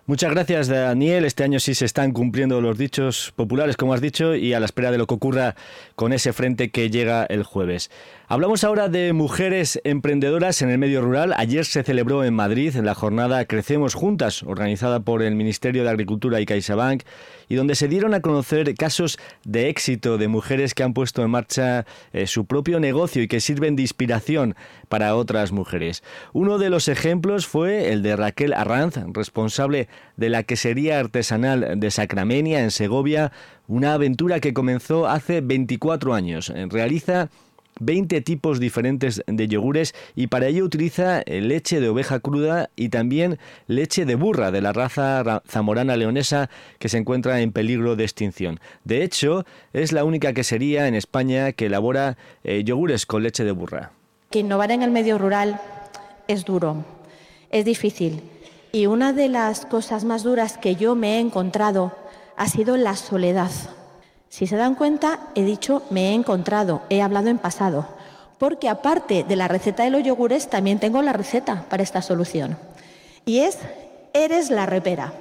Muchas 0.07 0.33
gracias, 0.33 0.69
Daniel. 0.69 1.25
Este 1.25 1.45
año 1.45 1.59
sí 1.59 1.75
se 1.75 1.87
están 1.87 2.13
cumpliendo 2.13 2.61
los 2.61 2.77
dichos 2.77 3.33
populares, 3.37 3.79
como 3.79 3.95
has 3.95 4.03
dicho, 4.03 4.35
y 4.35 4.53
a 4.53 4.61
la 4.61 4.67
espera 4.67 4.91
de 4.91 4.99
lo 4.99 5.07
que 5.07 5.15
ocurra 5.15 5.57
con 5.95 6.13
ese 6.13 6.35
frente 6.35 6.71
que 6.71 6.91
llega 6.91 7.25
el 7.25 7.43
jueves. 7.43 7.91
Hablamos 8.27 8.65
ahora 8.65 8.89
de 8.89 9.15
mujeres 9.15 9.81
emprendedoras 9.85 10.61
en 10.61 10.69
el 10.69 10.77
medio 10.77 11.01
rural. 11.01 11.35
Ayer 11.39 11.65
se 11.65 11.83
celebró 11.83 12.23
en 12.23 12.35
Madrid 12.35 12.75
la 12.77 12.95
jornada 12.95 13.45
Crecemos 13.47 13.95
Juntas, 13.95 14.43
organizada 14.43 15.01
por 15.01 15.23
el 15.23 15.37
Ministerio 15.37 15.85
de 15.85 15.91
Agricultura 15.91 16.39
y 16.39 16.47
CaixaBank, 16.47 17.03
y 17.49 17.55
donde 17.55 17.75
se 17.75 17.89
dieron 17.89 18.13
a 18.13 18.21
conocer 18.21 18.75
casos 18.75 19.19
de 19.45 19.69
éxito 19.69 20.19
de 20.19 20.29
mujeres 20.29 20.75
que 20.75 20.83
han 20.83 20.95
puesto 20.95 21.23
en 21.23 21.31
marcha 21.31 21.87
eh, 22.13 22.27
su 22.27 22.47
propio 22.47 22.81
negocio 22.81 23.23
y 23.23 23.29
que 23.29 23.41
sirven 23.41 23.77
de 23.77 23.83
inspiración 23.83 24.55
para 24.89 25.17
otras 25.17 25.53
mujeres. 25.53 26.03
Uno 26.33 26.59
de 26.59 26.71
los 26.71 26.89
ejemplos 26.89 27.47
fue 27.47 27.93
el 27.93 28.03
de 28.03 28.17
Raquel 28.17 28.55
Arranz, 28.55 28.97
responsable 29.13 29.89
de 30.17 30.29
la 30.29 30.43
quesería 30.43 31.01
artesanal 31.01 31.79
de 31.79 31.91
Sacramenia 31.91 32.61
en 32.63 32.71
Segovia, 32.71 33.33
una 33.67 33.95
aventura 33.95 34.41
que 34.41 34.55
comenzó 34.55 35.07
hace 35.07 35.41
24 35.41 36.15
años. 36.15 36.53
Realiza 36.69 37.31
20 37.81 38.21
tipos 38.21 38.61
diferentes 38.61 39.23
de 39.27 39.49
yogures 39.49 39.95
y 40.15 40.29
para 40.29 40.47
ello 40.47 40.65
utiliza 40.65 41.23
leche 41.27 41.81
de 41.81 41.89
oveja 41.89 42.21
cruda 42.21 42.71
y 42.77 42.89
también 42.89 43.39
leche 43.67 44.05
de 44.05 44.15
burra 44.15 44.51
de 44.51 44.61
la 44.61 44.73
raza 44.73 45.43
zamorana 45.49 45.97
leonesa 45.97 46.51
que 46.79 46.89
se 46.89 46.99
encuentra 46.99 47.41
en 47.41 47.53
peligro 47.53 47.97
de 47.97 48.05
extinción. 48.05 48.61
De 48.85 49.03
hecho, 49.03 49.45
es 49.73 49.93
la 49.93 50.05
única 50.05 50.33
quesería 50.33 50.87
en 50.89 50.95
España 50.95 51.53
que 51.53 51.67
elabora 51.67 52.17
eh, 52.45 52.63
yogures 52.65 53.07
con 53.07 53.23
leche 53.23 53.45
de 53.45 53.53
burra. 53.53 53.93
Que 54.31 54.41
innovar 54.41 54.71
en 54.71 54.83
el 54.83 54.91
medio 54.91 55.19
rural 55.19 55.61
es 56.29 56.45
duro, 56.45 56.85
es 57.51 57.65
difícil. 57.65 58.23
Y 58.75 58.87
una 58.87 59.15
de 59.15 59.29
las 59.31 59.65
cosas 59.65 60.05
más 60.05 60.23
duras 60.23 60.59
que 60.59 60.77
yo 60.77 60.95
me 60.95 61.17
he 61.17 61.21
encontrado 61.21 61.93
ha 62.37 62.49
sido 62.49 62.77
la 62.77 62.95
soledad 62.95 63.51
si 64.35 64.49
se 64.49 64.57
dan 64.57 64.75
cuenta, 64.75 65.29
he 65.37 65.45
dicho 65.45 65.85
me 65.91 66.09
he 66.09 66.13
encontrado, 66.13 66.83
he 66.91 67.03
hablado 67.03 67.29
en 67.29 67.39
pasado, 67.39 67.87
porque 68.37 68.69
aparte 68.69 69.23
de 69.23 69.37
la 69.37 69.47
receta 69.47 69.85
de 69.85 69.91
los 69.91 70.03
yogures, 70.03 70.51
también 70.51 70.81
tengo 70.81 71.01
la 71.03 71.13
receta 71.13 71.67
para 71.71 71.85
esta 71.85 72.03
solución. 72.03 72.59
Y 73.27 73.39
es 73.39 73.59
Eres 74.13 74.51
la 74.51 74.67
Repera. 74.67 75.13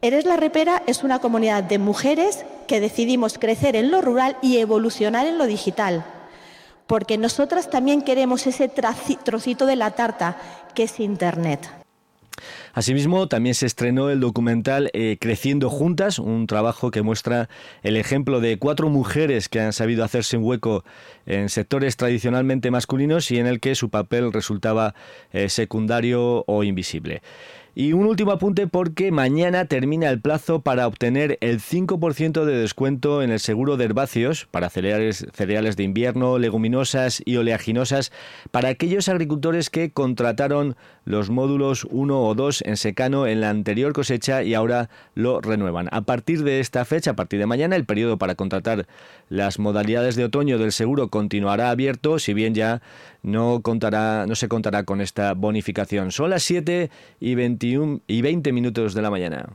Eres 0.00 0.26
la 0.26 0.36
Repera 0.36 0.80
es 0.86 1.02
una 1.02 1.18
comunidad 1.18 1.64
de 1.64 1.80
mujeres 1.80 2.44
que 2.68 2.78
decidimos 2.78 3.36
crecer 3.36 3.74
en 3.74 3.90
lo 3.90 4.00
rural 4.00 4.36
y 4.42 4.58
evolucionar 4.58 5.26
en 5.26 5.36
lo 5.36 5.46
digital, 5.46 6.04
porque 6.86 7.18
nosotras 7.18 7.68
también 7.68 8.00
queremos 8.00 8.46
ese 8.46 8.68
trocito 8.68 9.66
de 9.66 9.74
la 9.74 9.90
tarta 9.90 10.36
que 10.76 10.84
es 10.84 11.00
Internet. 11.00 11.79
Asimismo, 12.72 13.26
también 13.26 13.54
se 13.54 13.66
estrenó 13.66 14.10
el 14.10 14.20
documental 14.20 14.90
eh, 14.92 15.16
Creciendo 15.20 15.70
Juntas, 15.70 16.18
un 16.18 16.46
trabajo 16.46 16.90
que 16.90 17.02
muestra 17.02 17.48
el 17.82 17.96
ejemplo 17.96 18.40
de 18.40 18.58
cuatro 18.58 18.88
mujeres 18.88 19.48
que 19.48 19.60
han 19.60 19.72
sabido 19.72 20.04
hacerse 20.04 20.36
un 20.36 20.44
hueco 20.44 20.84
en 21.26 21.48
sectores 21.48 21.96
tradicionalmente 21.96 22.70
masculinos 22.70 23.30
y 23.30 23.38
en 23.38 23.46
el 23.46 23.60
que 23.60 23.74
su 23.74 23.90
papel 23.90 24.32
resultaba 24.32 24.94
eh, 25.32 25.48
secundario 25.48 26.44
o 26.46 26.62
invisible. 26.62 27.22
Y 27.80 27.94
un 27.94 28.04
último 28.04 28.32
apunte 28.32 28.66
porque 28.66 29.10
mañana 29.10 29.64
termina 29.64 30.10
el 30.10 30.20
plazo 30.20 30.60
para 30.60 30.86
obtener 30.86 31.38
el 31.40 31.60
5% 31.60 32.44
de 32.44 32.58
descuento 32.58 33.22
en 33.22 33.30
el 33.30 33.40
seguro 33.40 33.78
de 33.78 33.86
herbáceos 33.86 34.46
para 34.50 34.68
cereales, 34.68 35.26
cereales 35.32 35.78
de 35.78 35.84
invierno, 35.84 36.38
leguminosas 36.38 37.22
y 37.24 37.38
oleaginosas 37.38 38.12
para 38.50 38.68
aquellos 38.68 39.08
agricultores 39.08 39.70
que 39.70 39.92
contrataron 39.92 40.76
los 41.06 41.30
módulos 41.30 41.86
1 41.90 42.22
o 42.22 42.34
2 42.34 42.64
en 42.66 42.76
secano 42.76 43.26
en 43.26 43.40
la 43.40 43.48
anterior 43.48 43.94
cosecha 43.94 44.42
y 44.42 44.52
ahora 44.52 44.90
lo 45.14 45.40
renuevan. 45.40 45.88
A 45.90 46.02
partir 46.02 46.44
de 46.44 46.60
esta 46.60 46.84
fecha, 46.84 47.12
a 47.12 47.16
partir 47.16 47.38
de 47.38 47.46
mañana, 47.46 47.76
el 47.76 47.86
periodo 47.86 48.18
para 48.18 48.34
contratar 48.34 48.86
las 49.30 49.58
modalidades 49.58 50.16
de 50.16 50.24
otoño 50.24 50.58
del 50.58 50.72
seguro 50.72 51.08
continuará 51.08 51.70
abierto, 51.70 52.18
si 52.18 52.34
bien 52.34 52.54
ya 52.54 52.82
no, 53.22 53.62
contará, 53.62 54.26
no 54.26 54.34
se 54.34 54.48
contará 54.48 54.82
con 54.84 55.00
esta 55.00 55.32
bonificación. 55.32 56.12
Son 56.12 56.28
las 56.28 56.42
7 56.42 56.90
y 57.20 57.34
21 57.36 58.00
y 58.06 58.20
20 58.20 58.52
minutos 58.52 58.92
de 58.92 59.02
la 59.02 59.10
mañana. 59.10 59.46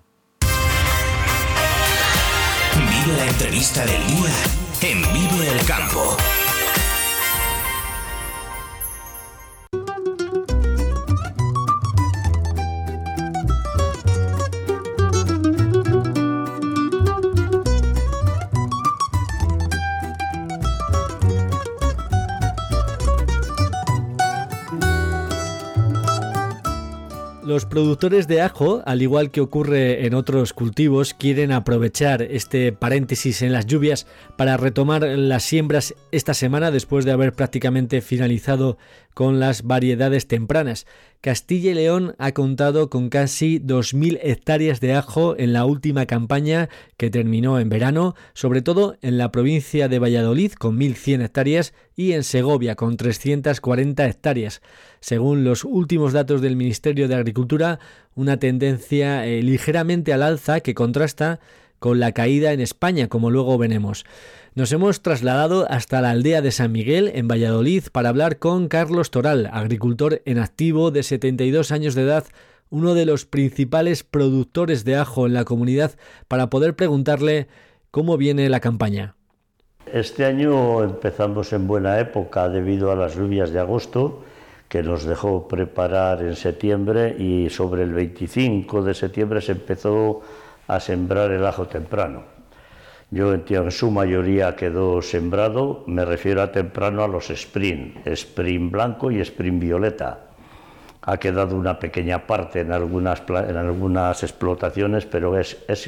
Vive 2.73 3.17
la 3.17 3.27
entrevista 3.27 3.85
del 3.85 4.07
día 4.07 4.31
en 4.81 5.01
Vivo 5.13 5.43
el 5.43 5.65
Campo. 5.67 6.17
Los 27.55 27.65
productores 27.65 28.27
de 28.27 28.41
ajo, 28.41 28.83
al 28.85 29.01
igual 29.01 29.31
que 29.31 29.39
ocurre 29.39 30.05
en 30.05 30.13
otros 30.13 30.51
cultivos, 30.51 31.13
quieren 31.13 31.53
aprovechar 31.53 32.21
este 32.21 32.73
paréntesis 32.73 33.41
en 33.41 33.53
las 33.53 33.65
lluvias 33.65 34.07
para 34.35 34.57
retomar 34.57 35.03
las 35.03 35.43
siembras 35.43 35.95
esta 36.11 36.33
semana 36.33 36.69
después 36.69 37.05
de 37.05 37.13
haber 37.13 37.31
prácticamente 37.31 38.01
finalizado 38.01 38.77
con 39.15 39.39
las 39.39 39.63
variedades 39.63 40.27
tempranas. 40.27 40.85
Castilla 41.21 41.71
y 41.71 41.73
León 41.73 42.13
ha 42.19 42.33
contado 42.33 42.91
con 42.91 43.09
casi 43.09 43.59
2.000 43.59 44.19
hectáreas 44.21 44.79
de 44.79 44.93
ajo 44.93 45.35
en 45.39 45.53
la 45.53 45.65
última 45.65 46.05
campaña 46.05 46.69
que 46.97 47.09
terminó 47.09 47.59
en 47.59 47.69
verano, 47.69 48.13
sobre 48.33 48.61
todo 48.61 48.97
en 49.01 49.17
la 49.17 49.31
provincia 49.31 49.87
de 49.87 49.97
Valladolid 49.97 50.51
con 50.51 50.77
1.100 50.77 51.23
hectáreas 51.23 51.73
y 51.95 52.11
en 52.11 52.23
Segovia 52.23 52.75
con 52.75 52.95
340 52.97 54.05
hectáreas. 54.05 54.61
Según 54.99 55.43
los 55.43 55.63
últimos 55.63 56.13
datos 56.13 56.41
del 56.41 56.55
Ministerio 56.55 57.07
de 57.07 57.15
Agricultura, 57.15 57.79
una 58.13 58.37
tendencia 58.37 59.25
eh, 59.25 59.41
ligeramente 59.41 60.13
al 60.13 60.21
alza 60.21 60.59
que 60.59 60.75
contrasta 60.75 61.39
con 61.79 61.99
la 61.99 62.11
caída 62.11 62.51
en 62.53 62.59
España, 62.59 63.07
como 63.07 63.31
luego 63.31 63.57
veremos. 63.57 64.05
Nos 64.55 64.71
hemos 64.71 65.01
trasladado 65.01 65.67
hasta 65.69 66.01
la 66.01 66.11
aldea 66.11 66.41
de 66.41 66.51
San 66.51 66.71
Miguel, 66.71 67.11
en 67.13 67.27
Valladolid, 67.27 67.83
para 67.91 68.09
hablar 68.09 68.39
con 68.39 68.67
Carlos 68.67 69.11
Toral, 69.11 69.49
agricultor 69.51 70.21
en 70.25 70.39
activo 70.39 70.91
de 70.91 71.03
72 71.03 71.71
años 71.71 71.95
de 71.95 72.03
edad, 72.03 72.25
uno 72.69 72.93
de 72.93 73.05
los 73.05 73.25
principales 73.25 74.03
productores 74.03 74.85
de 74.85 74.95
ajo 74.95 75.25
en 75.27 75.33
la 75.33 75.43
comunidad, 75.43 75.95
para 76.27 76.49
poder 76.49 76.75
preguntarle 76.75 77.47
cómo 77.91 78.17
viene 78.17 78.47
la 78.49 78.59
campaña. 78.59 79.15
Este 79.91 80.25
año 80.25 80.83
empezamos 80.83 81.53
en 81.53 81.67
buena 81.67 81.99
época 81.99 82.49
debido 82.49 82.91
a 82.91 82.95
las 82.95 83.15
lluvias 83.15 83.51
de 83.51 83.59
agosto 83.59 84.23
que 84.69 84.81
nos 84.83 85.05
dejó 85.05 85.47
preparar 85.47 86.21
en 86.21 86.35
septiembre 86.35 87.15
y 87.17 87.49
sobre 87.49 87.83
el 87.83 87.93
25 87.93 88.83
de 88.83 88.93
septiembre 88.93 89.41
se 89.41 89.51
empezó 89.51 90.21
a 90.67 90.79
sembrar 90.79 91.31
el 91.31 91.45
ajo 91.45 91.67
temprano. 91.67 92.23
Yo 93.11 93.33
entiendo, 93.33 93.65
en 93.65 93.71
su 93.71 93.91
mayoría 93.91 94.55
quedó 94.55 95.01
sembrado, 95.01 95.83
me 95.87 96.03
refiero 96.05 96.41
a 96.41 96.51
temprano 96.51 97.03
a 97.03 97.07
los 97.07 97.29
sprint, 97.29 98.05
sprint 98.07 98.71
blanco 98.71 99.11
y 99.11 99.19
sprint 99.21 99.61
violeta. 99.61 100.19
Ha 101.03 101.17
quedado 101.17 101.55
una 101.55 101.77
pequeña 101.77 102.25
parte 102.25 102.61
en 102.61 102.71
algunas, 102.71 103.21
en 103.29 103.57
algunas 103.57 104.23
explotaciones, 104.23 105.05
pero 105.05 105.37
es, 105.37 105.63
es, 105.67 105.81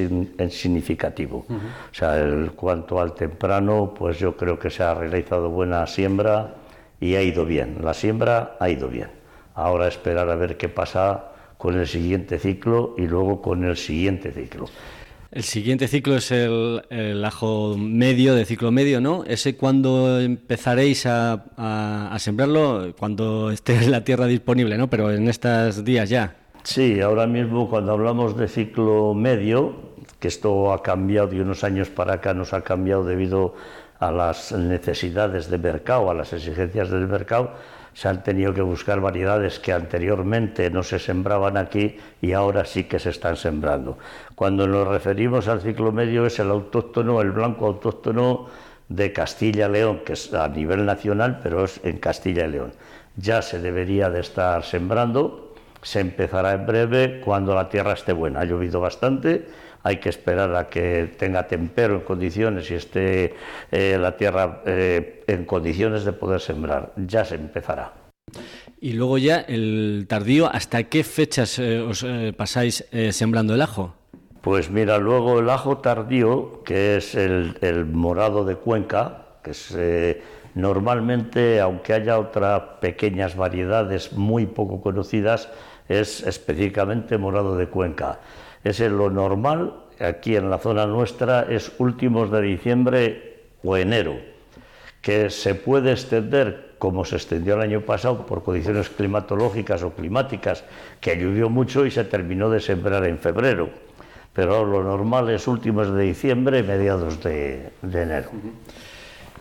significativo. 0.54 1.44
O 1.50 1.94
sea, 1.94 2.20
en 2.20 2.50
cuanto 2.50 3.02
al 3.02 3.14
temprano, 3.14 3.96
pues 3.98 4.20
yo 4.20 4.38
creo 4.38 4.60
que 4.60 4.70
se 4.70 4.84
ha 4.84 4.94
realizado 4.94 5.50
buena 5.50 5.88
siembra 5.88 6.54
y 7.00 7.16
ha 7.16 7.24
ido 7.24 7.46
bien. 7.46 7.80
La 7.82 7.96
siembra 7.96 8.58
ha 8.60 8.70
ido 8.70 8.90
bien. 8.90 9.10
Ahora 9.56 9.88
esperar 9.88 10.30
a 10.30 10.36
ver 10.36 10.56
qué 10.56 10.70
pasa 10.70 11.32
con 11.58 11.78
el 11.80 11.88
siguiente 11.88 12.40
ciclo 12.40 12.96
y 12.98 13.08
luego 13.08 13.42
con 13.42 13.64
el 13.64 13.78
siguiente 13.78 14.32
ciclo. 14.32 14.68
El 15.32 15.44
siguiente 15.44 15.88
ciclo 15.88 16.16
es 16.16 16.32
el, 16.32 17.24
ajo 17.26 17.76
medio, 17.78 18.34
de 18.34 18.46
ciclo 18.46 18.72
medio, 18.72 19.02
¿no? 19.02 19.26
¿Ese 19.26 19.58
cuando 19.58 20.22
empezaréis 20.22 21.06
a, 21.06 22.16
sembrarlo? 22.18 22.96
Cuando 22.98 23.52
esté 23.52 23.88
la 23.88 24.04
tierra 24.04 24.26
disponible, 24.26 24.78
¿no? 24.78 24.90
Pero 24.90 25.12
en 25.12 25.28
estos 25.28 25.84
días 25.84 26.10
ya. 26.10 26.36
Sí, 26.64 27.02
ahora 27.02 27.28
mismo 27.28 27.70
cuando 27.70 27.94
hablamos 27.94 28.38
de 28.38 28.48
ciclo 28.48 29.14
medio, 29.14 29.76
que 30.20 30.28
esto 30.28 30.72
ha 30.72 30.82
cambiado 30.82 31.28
de 31.28 31.42
unos 31.42 31.64
años 31.64 31.90
para 31.90 32.16
acá, 32.16 32.34
nos 32.34 32.54
ha 32.54 32.62
cambiado 32.62 33.04
debido 33.04 33.54
a 34.00 34.12
las 34.12 34.52
necesidades 34.54 35.50
del 35.50 35.62
mercado, 35.62 36.10
a 36.10 36.14
las 36.14 36.34
exigencias 36.34 36.90
del 36.90 37.08
mercado, 37.08 37.54
se 37.98 38.08
han 38.08 38.22
tenido 38.22 38.54
que 38.54 38.62
buscar 38.62 39.02
variedades 39.02 39.58
que 39.58 39.74
anteriormente 39.74 40.70
no 40.70 40.84
se 40.84 41.00
sembraban 41.00 41.58
aquí 41.58 41.98
y 42.22 42.34
ahora 42.34 42.64
sí 42.64 42.84
que 42.84 43.00
se 43.00 43.10
están 43.10 43.38
sembrando. 43.38 43.98
Cuando 44.36 44.68
nos 44.68 44.88
referimos 44.88 45.48
al 45.48 45.62
ciclo 45.62 45.92
medio 45.92 46.28
es 46.28 46.38
el 46.38 46.52
autóctono, 46.52 47.22
el 47.22 47.32
blanco 47.32 47.66
autóctono 47.66 48.50
de 48.88 49.12
Castilla-León, 49.12 50.02
que 50.06 50.14
es 50.14 50.32
a 50.32 50.48
nivel 50.48 50.86
nacional, 50.86 51.40
pero 51.42 51.64
es 51.64 51.80
en 51.84 51.98
Castilla 51.98 52.46
y 52.46 52.52
León. 52.52 52.74
Ya 53.16 53.42
se 53.42 53.60
debería 53.60 54.12
de 54.12 54.20
estar 54.20 54.64
sembrando, 54.64 55.56
se 55.82 56.00
empezará 56.00 56.54
en 56.54 56.68
breve 56.68 57.22
cuando 57.26 57.56
la 57.56 57.68
tierra 57.68 57.94
esté 57.94 58.14
buena. 58.14 58.42
Ha 58.42 58.46
llovido 58.46 58.80
bastante, 58.80 59.48
hay 59.88 59.98
que 59.98 60.10
esperar 60.10 60.54
a 60.54 60.68
que 60.68 61.14
tenga 61.18 61.48
tempero 61.48 61.96
en 61.96 62.02
condiciones 62.02 62.70
y 62.72 62.74
esté 62.74 63.36
eh, 63.72 63.98
la 63.98 64.18
tierra 64.18 64.62
eh, 64.66 65.24
en 65.28 65.46
condiciones 65.46 66.04
de 66.04 66.12
poder 66.12 66.42
sembrar. 66.42 66.92
Ya 66.98 67.24
se 67.24 67.36
empezará. 67.36 67.94
Y 68.82 68.94
luego 68.94 69.18
ya 69.18 69.40
el 69.40 70.06
tardío, 70.10 70.52
¿hasta 70.52 70.84
qué 70.84 71.06
fechas 71.06 71.58
eh, 71.60 71.80
os 71.80 72.06
pasáis 72.36 72.86
sembrando 73.12 73.56
el 73.56 73.62
ajo? 73.62 73.96
Pues 74.42 74.70
mira, 74.70 74.98
luego 74.98 75.40
el 75.40 75.50
ajo 75.50 75.78
tardío, 75.78 76.64
que 76.64 76.98
es 76.98 77.16
el, 77.16 77.86
morado 77.86 78.44
de 78.44 78.56
Cuenca, 78.56 79.40
que 79.42 79.52
es 79.52 79.76
normalmente, 80.54 81.62
aunque 81.62 81.94
haya 81.94 82.20
otras 82.20 82.62
pequeñas 82.82 83.38
variedades 83.38 84.12
muy 84.12 84.46
poco 84.46 84.82
conocidas, 84.82 85.50
es 85.88 86.24
específicamente 86.24 87.18
morado 87.18 87.56
de 87.56 87.68
Cuenca 87.68 88.20
es 88.70 88.80
lo 88.80 89.10
normal, 89.10 89.74
aquí 90.00 90.36
en 90.36 90.50
la 90.50 90.58
zona 90.58 90.86
nuestra 90.86 91.44
es 91.50 91.72
últimos 91.80 92.32
de 92.32 92.42
diciembre 92.42 93.44
o 93.64 93.78
enero, 93.78 94.16
que 95.02 95.30
se 95.30 95.56
puede 95.56 95.92
extender 95.92 96.68
como 96.78 97.06
se 97.06 97.16
extendió 97.16 97.56
el 97.56 97.62
año 97.62 97.82
pasado 97.82 98.26
por 98.26 98.44
condiciones 98.44 98.90
climatológicas 98.90 99.84
o 99.84 99.92
climáticas, 99.92 100.64
que 101.02 101.18
llovió 101.18 101.50
mucho 101.50 101.86
y 101.86 101.92
se 101.92 102.04
terminó 102.04 102.50
de 102.50 102.60
sembrar 102.60 103.06
en 103.06 103.18
febrero. 103.18 103.70
Pero 104.34 104.64
lo 104.66 104.84
normal 104.84 105.30
es 105.30 105.48
últimos 105.48 105.92
de 105.92 106.04
diciembre, 106.04 106.62
mediados 106.62 107.24
de, 107.24 107.72
enero. 107.82 108.30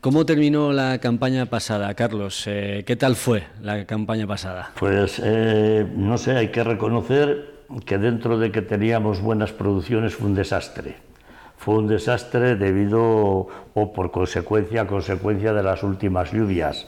¿Cómo 0.00 0.24
terminó 0.24 0.72
la 0.72 0.98
campaña 0.98 1.46
pasada, 1.46 1.92
Carlos? 1.94 2.44
Eh, 2.46 2.84
¿Qué 2.86 2.96
tal 2.96 3.16
fue 3.16 3.42
la 3.60 3.84
campaña 3.84 4.26
pasada? 4.26 4.70
Pues 4.78 5.20
eh, 5.22 5.86
no 5.94 6.16
sé, 6.16 6.36
hay 6.36 6.48
que 6.48 6.64
reconocer 6.64 7.55
que 7.84 7.98
dentro 7.98 8.38
de 8.38 8.52
que 8.52 8.62
teníamos 8.62 9.20
buenas 9.20 9.52
producciones 9.52 10.14
fue 10.14 10.28
un 10.28 10.34
desastre. 10.34 10.96
Fue 11.56 11.76
un 11.76 11.88
desastre 11.88 12.56
debido 12.56 13.48
o 13.74 13.92
por 13.92 14.10
consecuencia, 14.10 14.86
consecuencia 14.86 15.52
de 15.52 15.62
las 15.62 15.82
últimas 15.82 16.32
lluvias, 16.32 16.86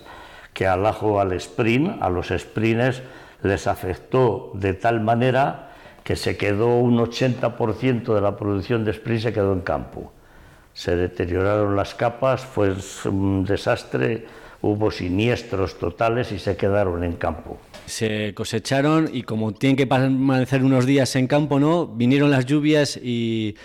que 0.53 0.67
al 0.67 0.85
ajo, 0.87 1.21
al 1.21 1.33
sprint, 1.33 2.01
a 2.03 2.11
los 2.11 2.29
sprints, 2.29 3.03
les 3.43 3.67
afectó 3.67 4.53
de 4.55 4.75
tal 4.75 5.01
manera 5.01 5.71
que 6.05 6.17
se 6.17 6.37
quedó 6.37 6.79
un 6.79 6.99
80% 6.99 8.15
de 8.15 8.21
la 8.21 8.37
producción 8.37 8.85
de 8.85 8.93
sprint 8.93 9.23
se 9.23 9.33
quedó 9.33 9.53
en 9.53 9.61
campo. 9.61 10.13
Se 10.73 10.97
deterioraron 10.97 11.77
las 11.77 11.95
capas, 11.95 12.45
fue 12.45 12.75
un 13.07 13.45
desastre, 13.45 14.27
hubo 14.63 14.91
siniestros 14.91 15.79
totales 15.79 16.33
y 16.33 16.39
se 16.39 16.57
quedaron 16.57 17.05
en 17.05 17.13
campo 17.15 17.59
se 17.89 18.35
cosecharon 18.35 19.11
y 19.13 19.23
como 19.23 19.53
tienen 19.53 19.77
que 19.77 19.87
permanecer 19.87 20.63
unos 20.63 20.87
días 20.87 21.17
en 21.17 21.27
campo, 21.27 21.59
¿no? 21.59 21.87
Vinieron 21.87 22.31
las 22.31 22.47
lluvias 22.47 22.97
y, 22.97 23.57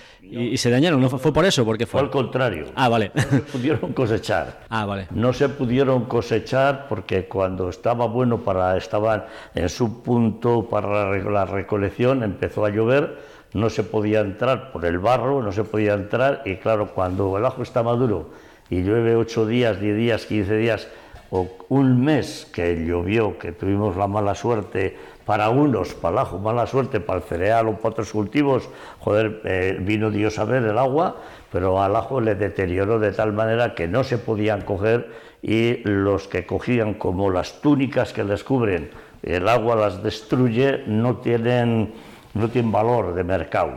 se 0.55 0.69
dañaron. 0.69 1.01
¿No 1.01 1.09
fue 1.09 1.33
por 1.33 1.45
eso? 1.45 1.65
Porque 1.65 1.85
fue? 1.85 1.99
al 1.99 2.09
contrario. 2.09 2.67
Ah, 2.75 2.89
vale. 2.89 3.11
No 3.13 3.21
se 3.21 3.39
pudieron 3.39 3.93
cosechar. 3.93 4.63
Ah, 4.73 4.85
vale. 4.85 5.07
No 5.11 5.33
se 5.33 5.49
pudieron 5.49 6.05
cosechar 6.05 6.87
porque 6.89 7.25
cuando 7.25 7.69
estaba 7.69 8.07
bueno 8.07 8.39
para, 8.39 8.75
estaban 8.75 9.25
en 9.53 9.69
su 9.69 10.01
punto 10.01 10.67
para 10.67 11.15
la 11.19 11.45
recolección, 11.45 12.23
empezó 12.23 12.65
a 12.65 12.69
llover, 12.69 13.19
no 13.53 13.69
se 13.69 13.83
podía 13.83 14.21
entrar 14.21 14.71
por 14.71 14.85
el 14.85 14.97
barro, 14.97 15.43
no 15.43 15.51
se 15.51 15.63
podía 15.63 15.93
entrar 15.93 16.41
y 16.45 16.55
claro, 16.55 16.91
cuando 16.93 17.37
el 17.37 17.45
ajo 17.45 17.61
está 17.61 17.83
maduro 17.83 18.31
y 18.73 18.81
llueve 18.81 19.15
8 19.15 19.45
días, 19.45 19.79
10 19.79 19.95
días, 19.95 20.25
15 20.25 20.57
días, 20.57 20.87
o 21.29 21.47
un 21.69 22.03
mes 22.03 22.47
que 22.51 22.75
llovió, 22.85 23.37
que 23.37 23.51
tuvimos 23.51 23.95
la 23.95 24.07
mala 24.07 24.33
suerte 24.33 24.97
para 25.25 25.49
unos, 25.49 25.93
para 25.93 26.25
mala 26.25 26.65
suerte 26.65 26.99
para 26.99 27.19
el 27.19 27.23
cereal 27.23 27.67
o 27.67 27.77
para 27.77 27.89
otros 27.89 28.11
cultivos, 28.11 28.67
joder, 28.99 29.41
eh, 29.45 29.77
vino 29.79 30.09
Dios 30.09 30.39
a 30.39 30.45
ver 30.45 30.63
el 30.63 30.77
agua, 30.77 31.17
pero 31.51 31.81
al 31.81 31.95
ajo 31.95 32.19
le 32.19 32.33
deterioró 32.33 32.97
de 32.97 33.11
tal 33.11 33.31
manera 33.33 33.75
que 33.75 33.87
no 33.87 34.03
se 34.03 34.17
podían 34.17 34.61
coger 34.61 35.11
y 35.43 35.77
los 35.83 36.27
que 36.27 36.45
cogían 36.47 36.95
como 36.95 37.29
las 37.29 37.61
túnicas 37.61 38.11
que 38.11 38.23
les 38.23 38.43
cubren, 38.43 38.89
el 39.21 39.47
agua 39.47 39.75
las 39.75 40.01
destruye, 40.01 40.83
no 40.87 41.17
tienen, 41.17 41.93
no 42.33 42.49
tienen 42.49 42.71
valor 42.71 43.13
de 43.13 43.23
mercado. 43.23 43.73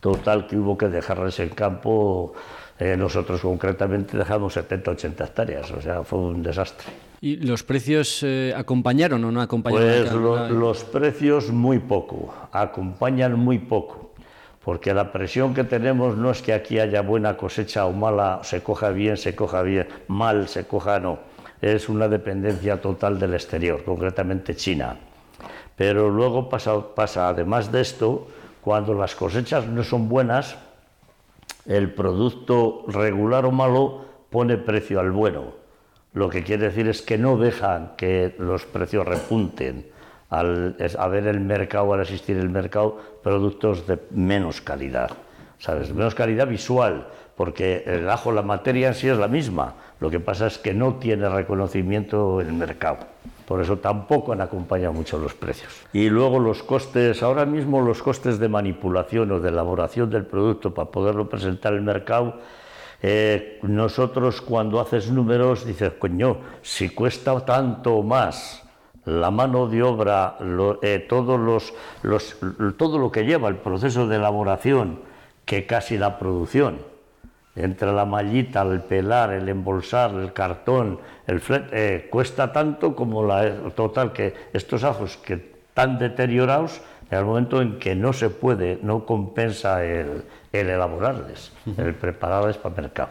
Total 0.00 0.46
que 0.46 0.56
hubo 0.56 0.78
que 0.78 0.88
dejarles 0.88 1.38
en 1.40 1.50
campo 1.50 2.32
eh, 2.78 2.96
nosotros 2.96 3.40
concretamente 3.40 4.16
dejamos 4.16 4.52
70, 4.52 4.92
80 4.92 5.24
hectáreas, 5.24 5.70
o 5.72 5.80
sea, 5.80 6.04
fue 6.04 6.20
un 6.20 6.42
desastre. 6.42 6.86
¿Y 7.20 7.36
los 7.36 7.64
precios 7.64 8.22
eh, 8.22 8.54
acompañaron 8.56 9.24
o 9.24 9.32
no 9.32 9.40
acompañaron? 9.40 10.08
Pues 10.08 10.50
los 10.50 10.84
precios 10.84 11.50
muy 11.50 11.80
poco, 11.80 12.32
acompañan 12.52 13.36
muy 13.36 13.58
poco, 13.58 14.12
porque 14.64 14.94
la 14.94 15.10
presión 15.10 15.54
que 15.54 15.64
tenemos 15.64 16.16
no 16.16 16.30
es 16.30 16.40
que 16.40 16.52
aquí 16.52 16.78
haya 16.78 17.02
buena 17.02 17.36
cosecha 17.36 17.86
o 17.86 17.92
mala, 17.92 18.40
se 18.44 18.62
coja 18.62 18.90
bien, 18.90 19.16
se 19.16 19.34
coja 19.34 19.62
bien, 19.62 19.88
mal, 20.06 20.46
se 20.46 20.64
coja 20.64 21.00
no, 21.00 21.18
es 21.60 21.88
una 21.88 22.06
dependencia 22.06 22.80
total 22.80 23.18
del 23.18 23.34
exterior, 23.34 23.82
concretamente 23.82 24.54
China. 24.54 24.96
Pero 25.74 26.08
luego 26.10 26.48
pasa, 26.48 26.94
pasa, 26.94 27.28
además 27.28 27.72
de 27.72 27.80
esto, 27.80 28.28
cuando 28.60 28.94
las 28.94 29.16
cosechas 29.16 29.66
no 29.66 29.82
son 29.82 30.08
buenas, 30.08 30.56
el 31.68 31.92
producto 31.92 32.84
regular 32.88 33.44
o 33.44 33.52
malo 33.52 34.04
pone 34.30 34.56
precio 34.56 34.98
al 34.98 35.12
bueno. 35.12 35.52
Lo 36.14 36.28
que 36.28 36.42
quiere 36.42 36.64
decir 36.64 36.88
es 36.88 37.02
que 37.02 37.18
no 37.18 37.36
dejan 37.36 37.92
que 37.96 38.34
los 38.38 38.64
precios 38.64 39.06
repunten 39.06 39.86
al 40.30 40.76
ver 41.10 41.26
el 41.26 41.40
mercado, 41.40 41.92
al 41.92 42.00
asistir 42.00 42.36
el 42.38 42.50
mercado, 42.50 42.98
productos 43.22 43.86
de 43.86 43.98
menos 44.10 44.60
calidad. 44.60 45.10
¿Sabes? 45.58 45.92
Menos 45.92 46.14
calidad 46.14 46.46
visual, 46.46 47.08
porque 47.36 47.82
el 47.86 48.08
ajo, 48.08 48.32
la 48.32 48.42
materia 48.42 48.88
en 48.88 48.94
sí 48.94 49.08
es 49.08 49.18
la 49.18 49.28
misma. 49.28 49.74
Lo 50.00 50.10
que 50.10 50.20
pasa 50.20 50.46
es 50.46 50.58
que 50.58 50.72
no 50.72 50.94
tiene 50.94 51.28
reconocimiento 51.28 52.40
en 52.40 52.48
el 52.48 52.52
mercado. 52.54 52.98
Por 53.48 53.62
eso 53.62 53.78
tampoco 53.78 54.32
han 54.32 54.42
acompañado 54.42 54.92
mucho 54.92 55.18
los 55.18 55.32
precios. 55.32 55.72
Y 55.94 56.10
luego 56.10 56.38
los 56.38 56.62
costes, 56.62 57.22
ahora 57.22 57.46
mismo 57.46 57.80
los 57.80 58.02
costes 58.02 58.38
de 58.38 58.48
manipulación 58.48 59.32
o 59.32 59.40
de 59.40 59.48
elaboración 59.48 60.10
del 60.10 60.26
producto 60.26 60.74
para 60.74 60.90
poderlo 60.90 61.30
presentar 61.30 61.72
al 61.72 61.80
mercado 61.80 62.34
eh, 63.00 63.60
nosotros 63.62 64.40
cuando 64.40 64.80
haces 64.80 65.10
números 65.10 65.64
dices, 65.64 65.92
coño, 65.98 66.38
si 66.62 66.90
cuesta 66.90 67.38
tanto 67.44 68.02
más 68.02 68.64
la 69.04 69.30
mano 69.30 69.68
de 69.68 69.82
obra, 69.82 70.36
eh, 70.82 71.06
todo 71.08 71.38
lo 71.38 73.12
que 73.12 73.24
lleva 73.24 73.48
el 73.48 73.56
proceso 73.56 74.08
de 74.08 74.16
elaboración 74.16 75.00
que 75.44 75.64
casi 75.64 75.96
la 75.96 76.18
producción, 76.18 76.78
entre 77.58 77.92
la 77.92 78.04
mallita, 78.04 78.62
el 78.62 78.80
pelar, 78.80 79.32
el 79.32 79.48
embolsar, 79.48 80.14
el 80.14 80.32
cartón, 80.32 81.00
el 81.26 81.42
eh, 81.72 82.08
cuesta 82.10 82.52
tanto 82.52 82.94
como 82.94 83.24
la 83.24 83.70
total 83.74 84.12
que 84.12 84.34
estos 84.52 84.84
ajos 84.84 85.16
que 85.18 85.34
están 85.68 85.98
deteriorados, 85.98 86.80
en 87.10 87.18
el 87.18 87.24
momento 87.24 87.60
en 87.62 87.78
que 87.78 87.94
no 87.94 88.12
se 88.12 88.30
puede, 88.30 88.78
no 88.82 89.06
compensa 89.06 89.84
el, 89.84 90.22
el 90.52 90.68
elaborarles, 90.68 91.52
el 91.76 91.94
prepararles 91.94 92.56
para 92.58 92.74
mercado. 92.74 93.10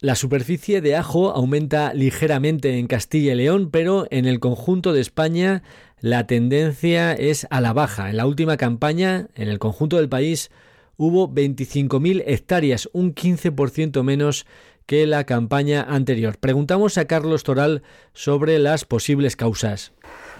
La 0.00 0.14
superficie 0.14 0.80
de 0.80 0.96
ajo 0.96 1.30
aumenta 1.30 1.92
ligeramente 1.92 2.78
en 2.78 2.86
Castilla 2.86 3.32
y 3.32 3.36
León, 3.36 3.68
pero 3.70 4.06
en 4.10 4.24
el 4.24 4.40
conjunto 4.40 4.94
de 4.94 5.00
España 5.02 5.62
la 6.00 6.26
tendencia 6.26 7.12
es 7.12 7.46
a 7.50 7.60
la 7.60 7.74
baja. 7.74 8.08
En 8.08 8.16
la 8.16 8.26
última 8.26 8.56
campaña, 8.56 9.26
en 9.34 9.48
el 9.48 9.58
conjunto 9.58 9.98
del 9.98 10.08
país, 10.08 10.50
hubo 11.00 11.30
25.000 11.32 12.24
hectáreas, 12.26 12.90
un 12.92 13.14
15% 13.14 14.02
menos 14.02 14.46
que 14.84 15.06
la 15.06 15.24
campaña 15.24 15.82
anterior. 15.82 16.36
Preguntamos 16.38 16.98
a 16.98 17.06
Carlos 17.06 17.42
Toral 17.42 17.82
sobre 18.12 18.58
las 18.58 18.84
posibles 18.84 19.34
causas. 19.34 19.94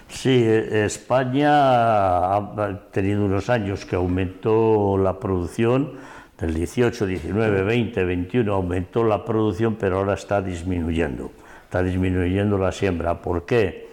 Sí, 0.09 0.45
España 0.45 1.49
ha 1.51 2.91
tenido 2.93 3.25
unos 3.25 3.49
años 3.49 3.87
que 3.87 3.97
aumentó 3.97 4.99
la 4.99 5.19
producción 5.19 5.95
del 6.39 6.53
18, 6.53 7.07
19, 7.07 7.63
20, 7.63 8.05
21 8.05 8.53
aumentó 8.53 9.03
la 9.05 9.25
producción, 9.25 9.77
pero 9.77 9.99
ahora 9.99 10.13
está 10.13 10.43
disminuyendo. 10.43 11.33
Está 11.65 11.83
disminuyendo 11.83 12.59
la 12.59 12.73
siembra. 12.73 13.23
¿Por 13.23 13.47
qué? 13.47 13.90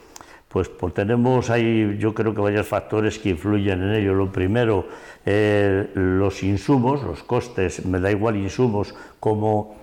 Pues, 0.49 0.69
pues 0.69 0.93
tenemos 0.93 1.49
ahí, 1.49 1.97
yo 1.99 2.13
creo 2.13 2.33
que 2.33 2.41
varios 2.41 2.67
factores 2.67 3.19
que 3.19 3.29
influyen 3.29 3.83
en 3.83 3.95
ello. 3.95 4.13
Lo 4.13 4.31
primero, 4.31 4.85
eh, 5.25 5.89
los 5.93 6.41
insumos, 6.43 7.03
los 7.03 7.23
costes, 7.23 7.85
me 7.85 7.99
da 7.99 8.11
igual 8.11 8.37
insumos, 8.37 8.95
como 9.19 9.75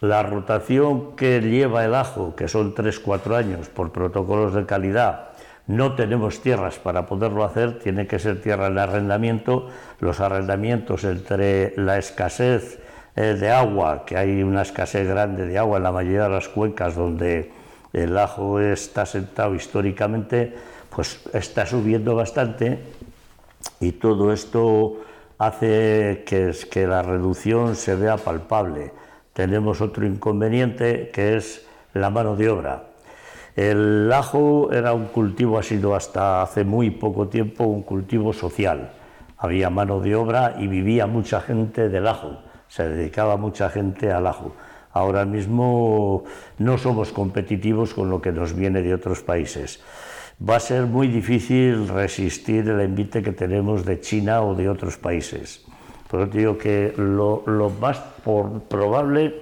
la 0.00 0.22
rotación 0.22 1.16
que 1.16 1.40
lleva 1.40 1.84
el 1.84 1.94
ajo, 1.94 2.34
que 2.36 2.48
son 2.48 2.74
3-4 2.74 3.36
años 3.36 3.68
por 3.68 3.92
protocolos 3.92 4.52
de 4.52 4.66
calidad, 4.66 5.32
no 5.66 5.94
tenemos 5.94 6.40
tierras 6.40 6.78
para 6.78 7.06
poderlo 7.06 7.44
hacer, 7.44 7.78
tiene 7.78 8.06
que 8.06 8.18
ser 8.18 8.40
tierra 8.40 8.66
en 8.66 8.78
arrendamiento. 8.78 9.68
Los 10.00 10.20
arrendamientos 10.20 11.04
entre 11.04 11.72
la 11.76 11.98
escasez 11.98 12.80
eh, 13.14 13.36
de 13.38 13.50
agua, 13.50 14.04
que 14.04 14.16
hay 14.16 14.42
una 14.42 14.62
escasez 14.62 15.06
grande 15.06 15.46
de 15.46 15.58
agua 15.58 15.76
en 15.76 15.84
la 15.84 15.92
mayoría 15.92 16.24
de 16.24 16.30
las 16.30 16.48
cuencas 16.48 16.96
donde 16.96 17.52
el 17.92 18.16
ajo 18.18 18.60
está 18.60 19.06
sentado 19.06 19.54
históricamente, 19.54 20.54
pues 20.94 21.20
está 21.32 21.66
subiendo 21.66 22.14
bastante 22.14 22.78
y 23.80 23.92
todo 23.92 24.32
esto 24.32 25.02
hace 25.38 26.24
que, 26.26 26.54
que 26.70 26.86
la 26.86 27.02
reducción 27.02 27.76
se 27.76 27.94
vea 27.94 28.16
palpable. 28.16 28.92
Tenemos 29.32 29.80
otro 29.80 30.06
inconveniente 30.06 31.10
que 31.12 31.36
es 31.36 31.66
la 31.94 32.10
mano 32.10 32.36
de 32.36 32.48
obra 32.48 32.92
el 33.54 34.10
ajo 34.10 34.72
era 34.72 34.94
un 34.94 35.06
cultivo, 35.06 35.58
ha 35.58 35.62
sido 35.62 35.94
hasta 35.94 36.40
hace 36.40 36.64
muy 36.64 36.88
poco 36.88 37.28
tiempo 37.28 37.64
un 37.64 37.82
cultivo 37.82 38.32
social. 38.32 38.92
Había 39.36 39.68
mano 39.68 40.00
de 40.00 40.14
obra 40.14 40.56
y 40.58 40.68
vivía 40.68 41.06
mucha 41.06 41.42
gente 41.42 41.90
del 41.90 42.06
ajo, 42.06 42.38
se 42.68 42.88
dedicaba 42.88 43.36
mucha 43.36 43.68
gente 43.68 44.10
al 44.10 44.26
ajo. 44.26 44.54
Ahora 44.92 45.24
mismo 45.24 46.24
no 46.58 46.78
somos 46.78 47.12
competitivos 47.12 47.94
con 47.94 48.10
lo 48.10 48.20
que 48.20 48.32
nos 48.32 48.54
viene 48.54 48.82
de 48.82 48.94
otros 48.94 49.22
países. 49.22 49.80
Va 50.38 50.56
a 50.56 50.60
ser 50.60 50.86
muy 50.86 51.08
difícil 51.08 51.88
resistir 51.88 52.68
el 52.68 52.80
envite 52.80 53.22
que 53.22 53.32
tenemos 53.32 53.84
de 53.84 54.00
China 54.00 54.42
o 54.42 54.54
de 54.54 54.68
otros 54.68 54.96
países. 54.98 55.64
Por 56.10 56.20
eso 56.20 56.30
digo 56.30 56.58
que 56.58 56.92
lo, 56.96 57.42
más 57.80 58.02
probable 58.68 59.34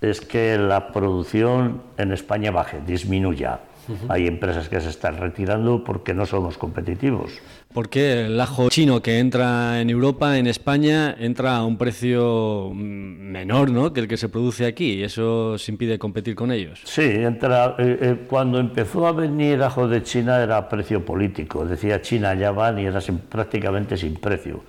es 0.00 0.20
que 0.20 0.58
la 0.58 0.92
producción 0.92 1.82
en 1.96 2.12
España 2.12 2.50
baje, 2.50 2.80
disminuya. 2.86 3.60
Hay 4.08 4.26
empresas 4.26 4.68
que 4.68 4.80
se 4.80 4.88
están 4.88 5.18
retirando 5.18 5.84
porque 5.84 6.14
no 6.14 6.26
somos 6.26 6.58
competitivos. 6.58 7.32
Porque 7.72 8.26
el 8.26 8.40
ajo 8.40 8.68
chino 8.68 9.00
que 9.00 9.18
entra 9.18 9.80
en 9.80 9.90
Europa, 9.90 10.38
en 10.38 10.46
España, 10.46 11.14
entra 11.18 11.56
a 11.56 11.64
un 11.64 11.78
precio 11.78 12.72
menor 12.74 13.70
¿no? 13.70 13.92
que 13.92 14.00
el 14.00 14.08
que 14.08 14.16
se 14.16 14.28
produce 14.28 14.66
aquí 14.66 14.94
y 14.94 15.02
eso 15.04 15.56
se 15.56 15.70
impide 15.70 15.98
competir 15.98 16.34
con 16.34 16.50
ellos. 16.50 16.80
Sí, 16.84 17.02
entra, 17.02 17.76
eh, 17.78 17.98
eh, 18.00 18.16
cuando 18.28 18.58
empezó 18.58 19.06
a 19.06 19.12
venir 19.12 19.62
ajo 19.62 19.86
de 19.86 20.02
China 20.02 20.42
era 20.42 20.56
a 20.56 20.68
precio 20.68 21.04
político. 21.04 21.64
Decía 21.64 22.02
China 22.02 22.34
ya 22.34 22.50
van 22.50 22.78
y 22.78 22.86
era 22.86 23.00
prácticamente 23.28 23.96
sin 23.96 24.14
precio. 24.14 24.62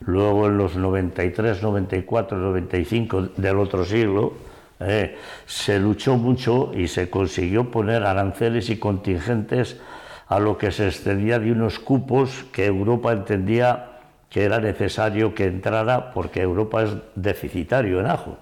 Luego 0.00 0.46
en 0.46 0.58
los 0.58 0.76
93, 0.76 1.62
94, 1.62 2.38
95 2.38 3.22
del 3.36 3.58
otro 3.58 3.84
siglo, 3.84 4.34
eh, 4.80 5.16
se 5.46 5.78
luchó 5.78 6.16
mucho 6.16 6.72
y 6.74 6.88
se 6.88 7.08
consiguió 7.08 7.70
poner 7.70 8.02
aranceles 8.04 8.68
y 8.70 8.78
contingentes 8.78 9.80
a 10.28 10.38
lo 10.40 10.58
que 10.58 10.72
se 10.72 10.86
extendía 10.88 11.38
de 11.38 11.52
unos 11.52 11.78
cupos 11.78 12.44
que 12.52 12.66
Europa 12.66 13.12
entendía 13.12 13.92
que 14.28 14.44
era 14.44 14.60
necesario 14.60 15.34
que 15.34 15.46
entrara 15.46 16.10
porque 16.12 16.42
Europa 16.42 16.82
es 16.82 16.90
deficitario 17.14 18.00
en 18.00 18.06
ajo. 18.06 18.36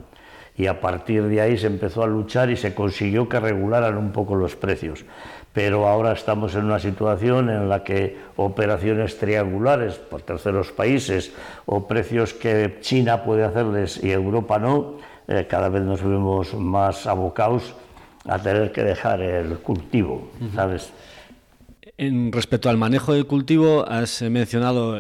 Y 0.56 0.66
a 0.66 0.80
partir 0.80 1.24
de 1.24 1.40
ahí 1.40 1.58
se 1.58 1.66
empezó 1.66 2.02
a 2.02 2.06
luchar 2.06 2.50
y 2.50 2.56
se 2.56 2.74
consiguió 2.74 3.28
que 3.28 3.40
regularan 3.40 3.96
un 3.96 4.12
poco 4.12 4.34
los 4.36 4.56
precios. 4.56 5.04
Pero 5.52 5.86
ahora 5.86 6.12
estamos 6.12 6.54
en 6.54 6.64
una 6.64 6.78
situación 6.78 7.50
en 7.50 7.68
la 7.68 7.84
que 7.84 8.16
operaciones 8.36 9.18
triangulares 9.18 9.94
por 9.94 10.22
terceros 10.22 10.72
países 10.72 11.32
o 11.66 11.86
precios 11.86 12.34
que 12.34 12.78
China 12.80 13.22
puede 13.22 13.44
hacerles 13.44 14.02
y 14.02 14.10
Europa 14.10 14.58
no, 14.58 14.96
eh, 15.28 15.46
cada 15.48 15.68
vez 15.68 15.82
nos 15.82 16.02
vemos 16.02 16.54
más 16.54 17.06
abocados 17.06 17.74
a 18.26 18.38
tener 18.38 18.72
que 18.72 18.82
dejar 18.82 19.20
el 19.20 19.58
cultivo, 19.58 20.30
¿sabes? 20.54 20.92
En 21.98 22.32
respecto 22.32 22.70
al 22.70 22.78
manejo 22.78 23.12
del 23.12 23.26
cultivo, 23.26 23.86
has 23.88 24.22
mencionado 24.22 24.98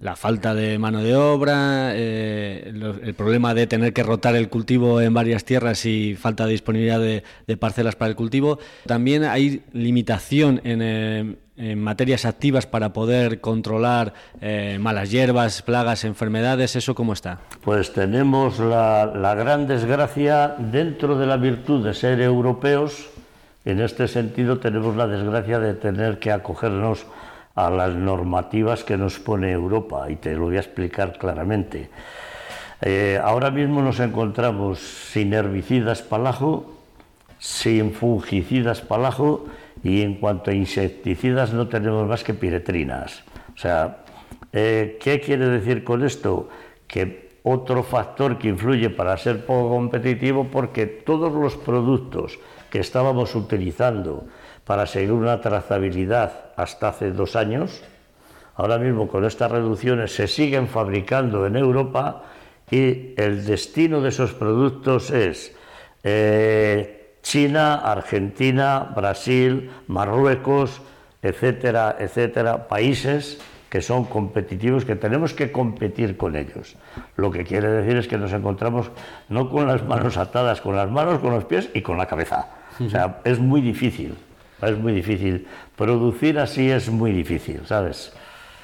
la 0.00 0.16
falta 0.16 0.54
de 0.54 0.78
mano 0.78 1.02
de 1.02 1.14
obra, 1.14 1.92
eh, 1.94 2.72
el 3.02 3.14
problema 3.14 3.52
de 3.52 3.66
tener 3.66 3.92
que 3.92 4.02
rotar 4.02 4.34
el 4.34 4.48
cultivo 4.48 5.00
en 5.00 5.12
varias 5.12 5.44
tierras 5.44 5.84
y 5.84 6.16
falta 6.16 6.46
de 6.46 6.52
disponibilidad 6.52 6.98
de, 6.98 7.22
parcelas 7.58 7.96
para 7.96 8.08
el 8.08 8.16
cultivo. 8.16 8.58
También 8.86 9.24
hay 9.24 9.62
limitación 9.72 10.62
en, 10.64 10.80
eh, 10.82 11.36
en 11.60 11.78
materias 11.82 12.24
activas 12.24 12.66
para 12.66 12.94
poder 12.94 13.40
controlar 13.40 14.14
eh, 14.40 14.78
malas 14.80 15.10
hierbas, 15.10 15.60
plagas, 15.60 16.04
enfermedades? 16.04 16.74
¿Eso 16.74 16.94
cómo 16.94 17.12
está? 17.12 17.38
Pues 17.62 17.92
tenemos 17.92 18.58
la, 18.58 19.34
gran 19.34 19.66
desgracia 19.66 20.54
dentro 20.58 21.18
de 21.18 21.26
la 21.26 21.36
virtud 21.36 21.84
de 21.84 21.92
ser 21.92 22.20
europeos. 22.22 23.10
En 23.66 23.80
este 23.80 24.08
sentido 24.08 24.58
tenemos 24.58 24.96
la 24.96 25.06
desgracia 25.06 25.58
de 25.58 25.74
tener 25.74 26.18
que 26.18 26.32
acogernos 26.32 27.04
a 27.54 27.68
las 27.68 27.94
normativas 27.94 28.82
que 28.82 28.96
nos 28.96 29.18
pone 29.18 29.52
Europa 29.52 30.10
y 30.10 30.16
te 30.16 30.34
lo 30.34 30.44
voy 30.44 30.56
a 30.56 30.60
explicar 30.60 31.18
claramente. 31.18 31.90
Eh, 32.80 33.20
ahora 33.22 33.50
mismo 33.50 33.82
nos 33.82 34.00
encontramos 34.00 34.78
sin 34.78 35.34
herbicidas 35.34 36.00
palajo, 36.00 36.72
sin 37.38 37.92
fungicidas 37.92 38.80
palajo 38.80 39.44
y 39.82 40.02
en 40.02 40.14
cuanto 40.14 40.50
a 40.50 40.54
insecticidas 40.54 41.52
no 41.52 41.68
tenemos 41.68 42.06
más 42.06 42.24
que 42.24 42.34
piretrinas. 42.34 43.22
O 43.54 43.58
sea, 43.58 44.04
eh, 44.52 44.98
¿qué 45.00 45.20
quiere 45.20 45.48
decir 45.48 45.84
con 45.84 46.04
esto? 46.04 46.48
Que 46.86 47.30
otro 47.42 47.82
factor 47.82 48.38
que 48.38 48.48
influye 48.48 48.90
para 48.90 49.16
ser 49.16 49.46
poco 49.46 49.70
competitivo 49.70 50.48
porque 50.50 50.86
todos 50.86 51.32
los 51.32 51.56
productos 51.56 52.38
que 52.70 52.80
estábamos 52.80 53.34
utilizando 53.34 54.26
para 54.64 54.86
seguir 54.86 55.12
una 55.12 55.40
trazabilidad 55.40 56.52
hasta 56.56 56.88
hace 56.88 57.10
dos 57.12 57.36
años, 57.36 57.82
ahora 58.56 58.78
mismo 58.78 59.08
con 59.08 59.24
estas 59.24 59.50
reducciones 59.50 60.14
se 60.14 60.28
siguen 60.28 60.68
fabricando 60.68 61.46
en 61.46 61.56
Europa 61.56 62.24
y 62.70 63.14
el 63.16 63.44
destino 63.44 64.00
de 64.00 64.10
esos 64.10 64.32
productos 64.32 65.10
es 65.10 65.56
eh, 66.04 66.99
China, 67.22 67.76
Argentina, 67.76 68.92
Brasil, 68.94 69.70
Marruecos, 69.86 70.80
etcétera, 71.22 71.96
etcétera, 71.98 72.68
países 72.68 73.38
que 73.68 73.80
son 73.80 74.04
competitivos, 74.04 74.84
que 74.84 74.96
tenemos 74.96 75.32
que 75.32 75.52
competir 75.52 76.16
con 76.16 76.34
ellos. 76.34 76.74
Lo 77.16 77.30
que 77.30 77.44
quiere 77.44 77.68
decir 77.68 77.96
es 77.96 78.08
que 78.08 78.18
nos 78.18 78.32
encontramos 78.32 78.90
no 79.28 79.48
con 79.48 79.68
las 79.68 79.84
manos 79.84 80.16
atadas, 80.16 80.60
con 80.60 80.74
las 80.74 80.90
manos, 80.90 81.20
con 81.20 81.30
los 81.32 81.44
pies 81.44 81.70
y 81.72 81.80
con 81.80 81.96
la 81.96 82.06
cabeza. 82.06 82.48
O 82.84 82.90
sea, 82.90 83.20
es 83.24 83.38
muy 83.38 83.60
difícil, 83.60 84.16
es 84.60 84.76
muy 84.76 84.92
difícil. 84.92 85.46
Producir 85.76 86.38
así 86.40 86.68
es 86.68 86.90
muy 86.90 87.12
difícil, 87.12 87.60
¿sabes? 87.64 88.12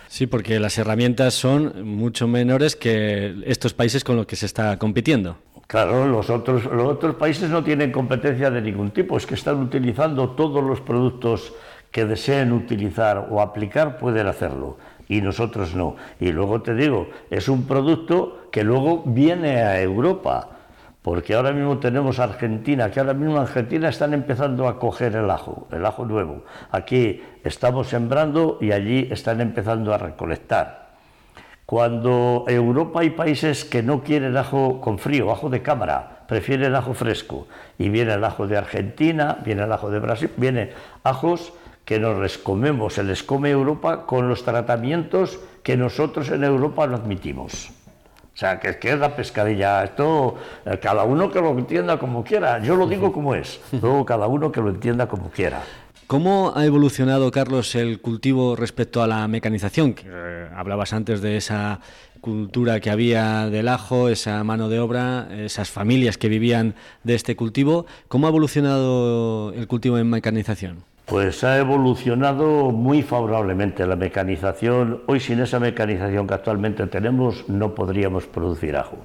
Sí, 0.08 0.26
porque 0.26 0.58
las 0.58 0.76
herramientas 0.78 1.34
son 1.34 1.84
mucho 1.84 2.26
menores 2.26 2.74
que 2.74 3.34
estos 3.44 3.74
países 3.74 4.02
con 4.02 4.16
los 4.16 4.26
que 4.26 4.36
se 4.36 4.46
está 4.46 4.76
compitiendo. 4.78 5.38
Claro, 5.66 6.06
los 6.06 6.30
otros, 6.30 6.64
los 6.64 6.86
otros 6.86 7.16
países 7.16 7.50
no 7.50 7.64
tienen 7.64 7.90
competencia 7.90 8.50
de 8.50 8.62
ningún 8.62 8.92
tipo, 8.92 9.16
es 9.16 9.26
que 9.26 9.34
están 9.34 9.60
utilizando 9.60 10.30
todos 10.30 10.62
los 10.62 10.80
productos 10.80 11.52
que 11.90 12.04
deseen 12.04 12.52
utilizar 12.52 13.28
o 13.30 13.40
aplicar, 13.40 13.98
pueden 13.98 14.28
hacerlo 14.28 14.76
y 15.08 15.20
nosotros 15.20 15.74
no. 15.74 15.96
Y 16.20 16.32
luego 16.32 16.62
te 16.62 16.74
digo, 16.74 17.08
es 17.30 17.48
un 17.48 17.66
producto 17.66 18.48
que 18.50 18.64
luego 18.64 19.02
viene 19.06 19.62
a 19.62 19.80
Europa, 19.80 20.50
porque 21.02 21.34
ahora 21.34 21.52
mismo 21.52 21.78
tenemos 21.78 22.18
Argentina, 22.18 22.90
que 22.90 23.00
ahora 23.00 23.14
mismo 23.14 23.38
Argentina 23.38 23.88
están 23.88 24.14
empezando 24.14 24.68
a 24.68 24.78
coger 24.78 25.14
el 25.16 25.30
ajo, 25.30 25.68
el 25.70 25.84
ajo 25.86 26.04
nuevo. 26.04 26.44
Aquí 26.70 27.22
estamos 27.44 27.88
sembrando 27.88 28.58
y 28.60 28.72
allí 28.72 29.08
están 29.10 29.40
empezando 29.40 29.94
a 29.94 29.98
recolectar. 29.98 30.85
Cuando 31.66 32.44
Europa 32.46 33.00
hay 33.00 33.10
países 33.10 33.64
que 33.64 33.82
no 33.82 34.04
quieren 34.04 34.36
ajo 34.36 34.80
con 34.80 35.00
frío, 35.00 35.32
ajo 35.32 35.50
de 35.50 35.62
cámara, 35.62 36.20
prefieren 36.28 36.76
ajo 36.76 36.94
fresco, 36.94 37.48
y 37.76 37.88
viene 37.88 38.14
el 38.14 38.22
ajo 38.22 38.46
de 38.46 38.56
Argentina, 38.56 39.38
viene 39.44 39.64
el 39.64 39.72
ajo 39.72 39.90
de 39.90 39.98
Brasil, 39.98 40.30
viene 40.36 40.70
ajos 41.02 41.52
que 41.84 41.98
nos 41.98 42.20
les 42.20 42.38
comemos, 42.38 42.94
se 42.94 43.02
les 43.02 43.24
come 43.24 43.50
Europa 43.50 44.06
con 44.06 44.28
los 44.28 44.44
tratamientos 44.44 45.40
que 45.64 45.76
nosotros 45.76 46.30
en 46.30 46.44
Europa 46.44 46.86
no 46.86 46.94
admitimos. 46.94 47.70
O 48.36 48.38
sea, 48.38 48.60
que, 48.60 48.78
que 48.78 48.92
es 48.92 48.98
la 48.98 49.16
pescadilla. 49.16 49.82
Esto, 49.82 50.36
eh, 50.66 50.78
cada 50.78 51.04
uno 51.04 51.30
que 51.30 51.40
lo 51.40 51.50
entienda 51.52 51.98
como 51.98 52.22
quiera. 52.22 52.58
Yo 52.58 52.76
lo 52.76 52.86
digo 52.86 53.10
como 53.10 53.34
es. 53.34 53.60
Luego, 53.80 54.04
cada 54.04 54.26
uno 54.26 54.52
que 54.52 54.60
lo 54.60 54.68
entienda 54.68 55.08
como 55.08 55.30
quiera. 55.30 55.62
¿Cómo 56.06 56.52
ha 56.54 56.64
evolucionado, 56.64 57.32
Carlos, 57.32 57.74
el 57.74 58.00
cultivo 58.00 58.54
respecto 58.54 59.02
a 59.02 59.08
la 59.08 59.26
mecanización? 59.26 59.96
Eh, 60.04 60.48
hablabas 60.54 60.92
antes 60.92 61.20
de 61.20 61.36
esa 61.36 61.80
cultura 62.20 62.78
que 62.78 62.90
había 62.90 63.50
del 63.50 63.66
ajo, 63.66 64.08
esa 64.08 64.44
mano 64.44 64.68
de 64.68 64.78
obra, 64.78 65.26
esas 65.32 65.68
familias 65.68 66.16
que 66.16 66.28
vivían 66.28 66.76
de 67.02 67.16
este 67.16 67.34
cultivo. 67.34 67.86
¿Cómo 68.06 68.28
ha 68.28 68.30
evolucionado 68.30 69.52
el 69.52 69.66
cultivo 69.66 69.98
en 69.98 70.08
mecanización? 70.08 70.84
Pues 71.06 71.42
ha 71.42 71.58
evolucionado 71.58 72.70
muy 72.70 73.02
favorablemente 73.02 73.84
la 73.84 73.96
mecanización. 73.96 75.02
Hoy 75.06 75.18
sin 75.18 75.40
esa 75.40 75.58
mecanización 75.58 76.28
que 76.28 76.34
actualmente 76.34 76.86
tenemos 76.86 77.48
no 77.48 77.74
podríamos 77.74 78.26
producir 78.26 78.76
ajo. 78.76 78.98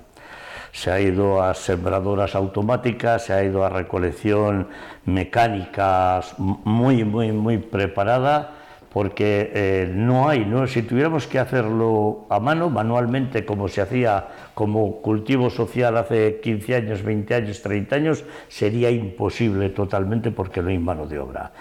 Se 0.71 0.91
ha 0.91 0.99
ido 0.99 1.43
a 1.43 1.53
sembradoras 1.53 2.35
automáticas, 2.35 3.25
se 3.25 3.33
ha 3.33 3.43
ido 3.43 3.65
a 3.65 3.69
recolección 3.69 4.69
mecánica 5.05 6.21
muy, 6.37 7.03
muy, 7.03 7.31
muy 7.31 7.57
preparada 7.57 8.60
porque 8.91 9.51
eh, 9.53 9.91
no 9.93 10.27
hay, 10.27 10.45
¿no? 10.45 10.67
si 10.67 10.81
tuviéramos 10.81 11.25
que 11.25 11.39
hacerlo 11.39 12.25
a 12.29 12.41
mano, 12.41 12.69
manualmente, 12.69 13.45
como 13.45 13.69
se 13.69 13.79
hacía 13.79 14.27
como 14.53 15.01
cultivo 15.01 15.49
social 15.49 15.95
hace 15.95 16.41
15 16.41 16.75
años, 16.75 17.01
20 17.01 17.35
años, 17.35 17.61
30 17.61 17.95
años, 17.95 18.25
sería 18.49 18.91
imposible 18.91 19.69
totalmente 19.69 20.31
porque 20.31 20.61
no 20.61 20.69
hay 20.69 20.77
mano 20.77 21.07
de 21.07 21.19
obra. 21.19 21.53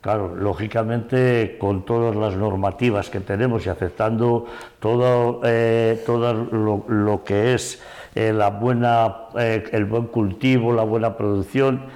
Claro, 0.00 0.36
lógicamente, 0.36 1.56
con 1.58 1.84
todas 1.84 2.14
las 2.14 2.36
normativas 2.36 3.10
que 3.10 3.18
tenemos 3.18 3.66
y 3.66 3.70
aceptando 3.70 4.46
todo, 4.78 5.40
eh, 5.44 6.00
todo 6.06 6.32
lo, 6.32 7.24
que 7.24 7.54
es 7.54 7.82
eh, 8.14 8.32
la 8.32 8.50
buena, 8.50 9.16
el 9.36 9.84
buen 9.84 10.06
cultivo, 10.06 10.72
la 10.72 10.84
buena 10.84 11.16
producción, 11.16 11.86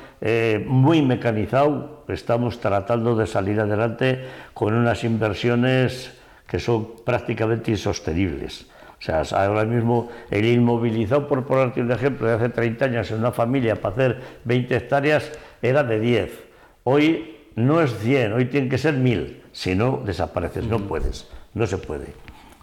muy 0.66 1.02
mecanizado, 1.02 2.04
estamos 2.08 2.60
tratando 2.60 3.16
de 3.16 3.26
salir 3.26 3.58
adelante 3.60 4.24
con 4.54 4.74
unas 4.74 5.02
inversiones 5.02 6.12
que 6.46 6.60
son 6.60 7.04
prácticamente 7.04 7.70
insostenibles. 7.70 8.66
O 9.00 9.04
sea, 9.04 9.22
ahora 9.32 9.64
mismo 9.64 10.10
el 10.30 10.44
inmovilizado, 10.44 11.26
por 11.26 11.44
ponerte 11.44 11.80
un 11.80 11.90
ejemplo, 11.90 12.28
de 12.28 12.34
hace 12.34 12.50
30 12.50 12.84
años 12.84 13.10
en 13.10 13.18
una 13.18 13.32
familia 13.32 13.74
para 13.74 13.94
hacer 13.94 14.20
20 14.44 14.76
hectáreas 14.76 15.32
era 15.60 15.82
de 15.82 15.98
10. 15.98 16.44
Hoy 16.84 17.38
no 17.56 17.80
es 17.80 17.92
100, 17.98 18.32
hoy 18.34 18.44
tiene 18.44 18.68
que 18.68 18.78
ser 18.78 18.94
1000. 18.94 19.42
Si 19.50 19.74
no, 19.74 20.02
desapareces, 20.04 20.64
no 20.66 20.78
puedes, 20.78 21.28
no 21.54 21.66
se 21.66 21.78
puede. 21.78 22.14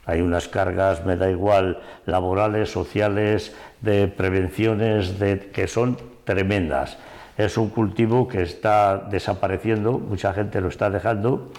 Hay 0.06 0.22
unas 0.22 0.48
cargas, 0.48 1.06
me 1.06 1.17
da 1.17 1.30
igual, 1.30 1.82
laborales, 2.06 2.72
sociales, 2.72 3.54
de 3.82 4.08
prevenciones, 4.08 5.19
de, 5.19 5.50
que 5.52 5.67
son 5.67 5.98
tremendas 6.24 6.98
es 7.39 7.58
un 7.58 7.69
cultivo 7.69 8.28
que 8.28 8.41
está 8.41 8.97
desapareciendo, 8.97 9.93
mucha 9.97 10.34
gente 10.34 10.60
lo 10.60 10.67
está 10.67 10.89
dejando, 10.89 11.52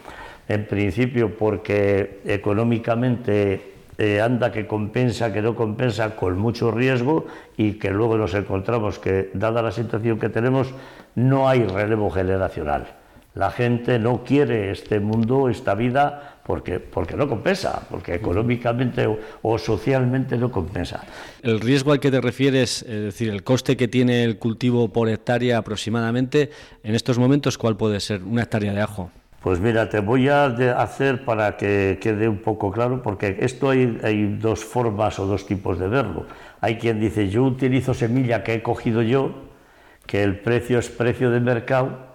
en 0.47 0.67
principio 0.67 1.39
porque 1.39 2.21
económicamente 2.27 3.73
eh, 3.97 4.21
anda 4.21 4.53
que 4.53 4.67
compensa, 4.67 5.33
que 5.33 5.41
no 5.41 5.55
compensa, 5.55 6.17
con 6.17 6.39
mucho 6.39 6.71
riesgo 6.71 7.27
y 7.57 7.79
que 7.79 7.91
luego 7.91 8.19
nos 8.19 8.35
encontramos 8.35 8.99
que, 8.99 9.31
dada 9.33 9.63
la 9.63 9.73
situación 9.73 10.19
que 10.19 10.29
tenemos, 10.29 10.69
no 11.15 11.49
hay 11.49 11.65
relevo 11.65 12.11
generacional. 12.11 12.87
La 13.33 13.51
gente 13.51 13.99
no 13.99 14.23
quiere 14.23 14.73
este 14.73 15.01
mundo, 15.01 15.49
esta 15.49 15.75
vida, 15.75 16.40
porque, 16.51 16.81
porque 16.81 17.17
no 17.17 17.29
compensa, 17.29 17.87
porque 17.89 18.13
económicamente 18.13 19.07
o, 19.43 19.57
socialmente 19.57 20.37
no 20.37 20.51
compensa. 20.51 21.05
El 21.43 21.61
riesgo 21.61 21.93
al 21.93 22.01
que 22.01 22.11
te 22.11 22.21
refieres, 22.21 22.83
es 22.83 23.05
decir, 23.05 23.31
el 23.31 23.45
coste 23.45 23.77
que 23.77 23.87
tiene 23.87 24.25
el 24.25 24.37
cultivo 24.37 24.89
por 24.89 25.09
hectárea 25.09 25.59
aproximadamente, 25.59 26.51
en 26.83 26.97
estos 26.97 27.21
momentos, 27.21 27.57
¿cuál 27.57 27.77
puede 27.77 28.01
ser 28.01 28.25
una 28.25 28.43
hectárea 28.43 28.73
de 28.73 28.81
ajo? 28.81 29.13
Pues 29.41 29.61
mira, 29.61 29.89
te 29.89 30.01
voy 30.01 30.29
a 30.29 30.47
hacer 30.47 31.25
para 31.25 31.57
que 31.57 32.01
quede 32.03 32.29
un 32.29 32.39
poco 32.39 32.73
claro, 32.73 33.01
porque 33.01 33.37
esto 33.39 33.71
hay, 33.71 34.01
hay, 34.03 34.37
dos 34.41 34.65
formas 34.65 35.21
o 35.21 35.27
dos 35.27 35.47
tipos 35.47 35.79
de 35.79 35.87
verlo. 35.87 36.27
Hay 36.61 36.79
quien 36.79 36.99
dice, 36.99 37.29
yo 37.29 37.45
utilizo 37.45 37.95
semilla 37.95 38.43
que 38.43 38.55
he 38.55 38.63
cogido 38.63 39.03
yo, 39.03 39.37
que 40.05 40.25
el 40.25 40.41
precio 40.41 40.81
es 40.81 40.89
precio 40.89 41.31
de 41.31 41.39
mercado, 41.39 42.10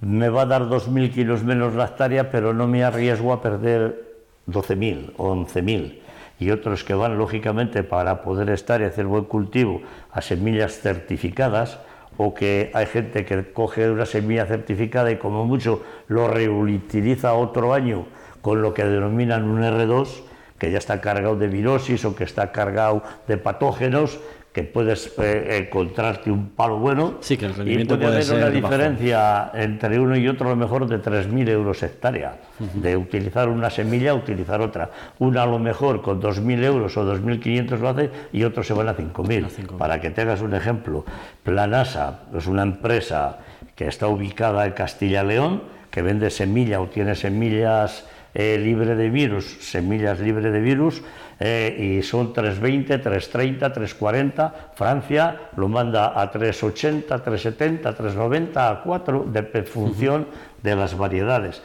me 0.00 0.28
va 0.28 0.42
a 0.42 0.46
dar 0.46 0.62
2.000 0.62 1.12
kilos 1.12 1.42
menos 1.42 1.74
la 1.74 1.86
hectárea, 1.86 2.30
pero 2.30 2.52
no 2.52 2.66
me 2.66 2.84
arriesgo 2.84 3.32
a 3.32 3.40
perder 3.40 4.04
12.000 4.46 5.12
o 5.16 5.34
11.000. 5.34 5.98
Y 6.38 6.50
otros 6.50 6.84
que 6.84 6.94
van, 6.94 7.16
lógicamente, 7.16 7.82
para 7.82 8.22
poder 8.22 8.50
estar 8.50 8.80
y 8.80 8.84
hacer 8.84 9.06
buen 9.06 9.24
cultivo 9.24 9.80
a 10.12 10.20
semillas 10.20 10.80
certificadas, 10.80 11.78
o 12.18 12.34
que 12.34 12.70
hay 12.74 12.86
gente 12.86 13.24
que 13.24 13.52
coge 13.52 13.90
una 13.90 14.06
semilla 14.06 14.46
certificada 14.46 15.10
y 15.10 15.16
como 15.16 15.44
mucho 15.44 15.82
lo 16.08 16.28
reutiliza 16.28 17.34
otro 17.34 17.74
año 17.74 18.06
con 18.40 18.62
lo 18.62 18.72
que 18.72 18.84
denominan 18.84 19.44
un 19.44 19.62
R2, 19.62 20.22
que 20.58 20.70
ya 20.70 20.78
está 20.78 21.00
cargado 21.00 21.36
de 21.36 21.48
virosis 21.48 22.04
o 22.04 22.16
que 22.16 22.24
está 22.24 22.52
cargado 22.52 23.02
de 23.28 23.36
patógenos 23.36 24.18
que 24.56 24.62
puedes 24.62 25.12
eh, 25.18 25.66
encontrarte 25.66 26.30
un 26.30 26.48
palo 26.48 26.78
bueno 26.78 27.18
sí, 27.20 27.36
que 27.36 27.44
el 27.44 27.54
rendimiento 27.54 27.96
y 27.96 27.98
puede, 27.98 28.22
haber 28.22 28.32
una 28.32 28.48
diferencia 28.48 29.50
entre 29.52 30.00
uno 30.00 30.16
y 30.16 30.26
otro 30.28 30.46
a 30.46 30.50
lo 30.52 30.56
mejor 30.56 30.88
de 30.88 30.98
3.000 30.98 31.50
euros 31.50 31.82
hectárea, 31.82 32.38
de 32.72 32.96
utilizar 32.96 33.50
una 33.50 33.68
semilla 33.68 34.12
a 34.12 34.14
utilizar 34.14 34.62
otra. 34.62 34.90
Una 35.18 35.42
a 35.42 35.46
lo 35.46 35.58
mejor 35.58 36.00
con 36.00 36.22
2.000 36.22 36.64
euros 36.64 36.96
o 36.96 37.04
2.500 37.04 37.78
lo 37.78 37.88
hace 37.90 38.10
y 38.32 38.44
otro 38.44 38.62
se 38.62 38.72
van 38.72 38.88
a 38.88 38.96
5.000. 38.96 39.76
Para 39.76 40.00
que 40.00 40.08
tengas 40.08 40.40
un 40.40 40.54
ejemplo, 40.54 41.04
Planasa 41.42 42.20
es 42.34 42.46
una 42.46 42.62
empresa 42.62 43.40
que 43.74 43.88
está 43.88 44.08
ubicada 44.08 44.64
en 44.64 44.72
Castilla-León, 44.72 45.64
que 45.90 46.00
vende 46.00 46.30
semilla 46.30 46.80
o 46.80 46.86
tiene 46.86 47.14
semillas 47.14 48.06
eh, 48.32 48.56
libre 48.58 48.96
de 48.96 49.10
virus, 49.10 49.58
semillas 49.60 50.18
libre 50.18 50.50
de 50.50 50.60
virus, 50.60 51.02
Eh, 51.38 51.98
y 51.98 52.02
son 52.02 52.32
320, 52.32 52.98
330, 52.98 53.72
340. 53.72 54.54
Francia 54.74 55.50
lo 55.56 55.68
manda 55.68 56.18
a 56.18 56.30
380, 56.30 57.22
370, 57.22 57.94
390, 57.94 58.70
a 58.70 58.82
4, 58.82 59.26
de, 59.30 59.62
función 59.64 60.22
uh 60.22 60.24
-huh 60.24 60.55
de 60.66 60.76
las 60.76 60.96
variedades 60.98 61.62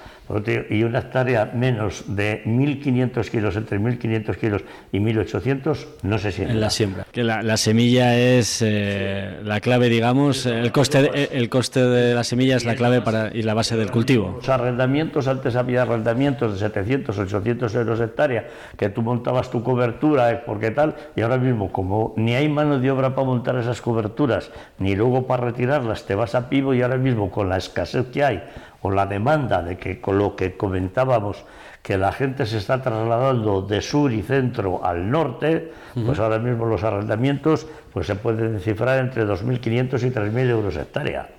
y 0.70 0.84
una 0.84 1.00
hectárea 1.00 1.52
menos 1.54 2.04
de 2.08 2.44
1.500 2.46 3.30
kilos, 3.30 3.56
entre 3.56 3.80
1.500 3.80 4.36
kilos 4.38 4.62
y 4.92 5.00
1.800, 5.00 5.86
no 6.04 6.18
se 6.18 6.32
siembra. 6.32 6.54
En 6.54 6.62
la 6.62 6.70
siembra. 6.70 7.06
Que 7.12 7.24
la, 7.24 7.58
semilla 7.58 8.18
es 8.18 8.62
eh, 8.66 9.40
la 9.44 9.60
clave, 9.60 9.90
digamos, 9.90 10.46
el 10.46 10.72
coste, 10.72 11.02
de, 11.02 11.30
el 11.34 11.50
coste 11.50 11.84
de 11.84 12.14
la 12.14 12.24
semilla 12.24 12.56
es 12.56 12.66
la 12.66 12.76
clave 12.76 13.02
para, 13.02 13.36
y 13.36 13.42
la 13.42 13.54
base 13.54 13.76
del 13.76 13.92
cultivo. 13.92 14.36
Los 14.38 14.50
arrendamientos, 14.50 15.28
antes 15.28 15.56
había 15.56 15.82
arrendamientos 15.82 16.54
de 16.54 16.60
700, 16.60 17.18
800 17.18 17.76
euros 17.76 18.00
hectárea, 18.00 18.48
que 18.78 18.90
tú 18.90 19.02
montabas 19.02 19.52
tu 19.52 19.64
cobertura, 19.64 20.44
porque 20.46 20.72
tal, 20.72 20.96
y 21.16 21.22
ahora 21.22 21.38
mismo, 21.38 21.72
como 21.72 22.14
ni 22.16 22.36
hay 22.36 22.48
mano 22.48 22.80
de 22.80 22.90
obra 22.90 23.16
para 23.16 23.28
montar 23.28 23.58
esas 23.58 23.82
coberturas, 23.82 24.52
ni 24.80 24.96
luego 24.96 25.28
para 25.28 25.46
retirarlas, 25.46 26.06
te 26.06 26.16
vas 26.16 26.36
a 26.36 26.50
pivo 26.50 26.74
y 26.74 26.82
ahora 26.82 26.98
mismo 26.98 27.30
con 27.30 27.50
la 27.50 27.58
escasez 27.58 28.08
que 28.08 28.24
hay, 28.24 28.44
o 28.82 28.92
la 28.92 29.06
demanda 29.06 29.62
de 29.62 29.78
que 29.78 30.02
con 30.02 30.18
lo 30.18 30.36
que 30.36 30.58
comentábamos 30.58 31.46
que 31.82 31.98
la 31.98 32.12
gente 32.12 32.46
se 32.46 32.58
está 32.58 32.82
trasladando 32.82 33.62
de 33.62 33.82
sur 33.82 34.12
y 34.12 34.22
centro 34.22 34.86
al 34.86 35.10
norte, 35.10 35.72
pues 36.06 36.20
ahora 36.20 36.38
mismo 36.38 36.66
los 36.66 36.84
arrendamientos 36.84 37.66
pues 37.92 38.08
se 38.08 38.16
pueden 38.16 38.60
cifrar 38.60 39.00
entre 39.00 39.26
2.500 39.26 40.04
y 40.04 40.12
3.000 40.12 40.50
euros 40.50 40.78
hectárea. 40.78 41.30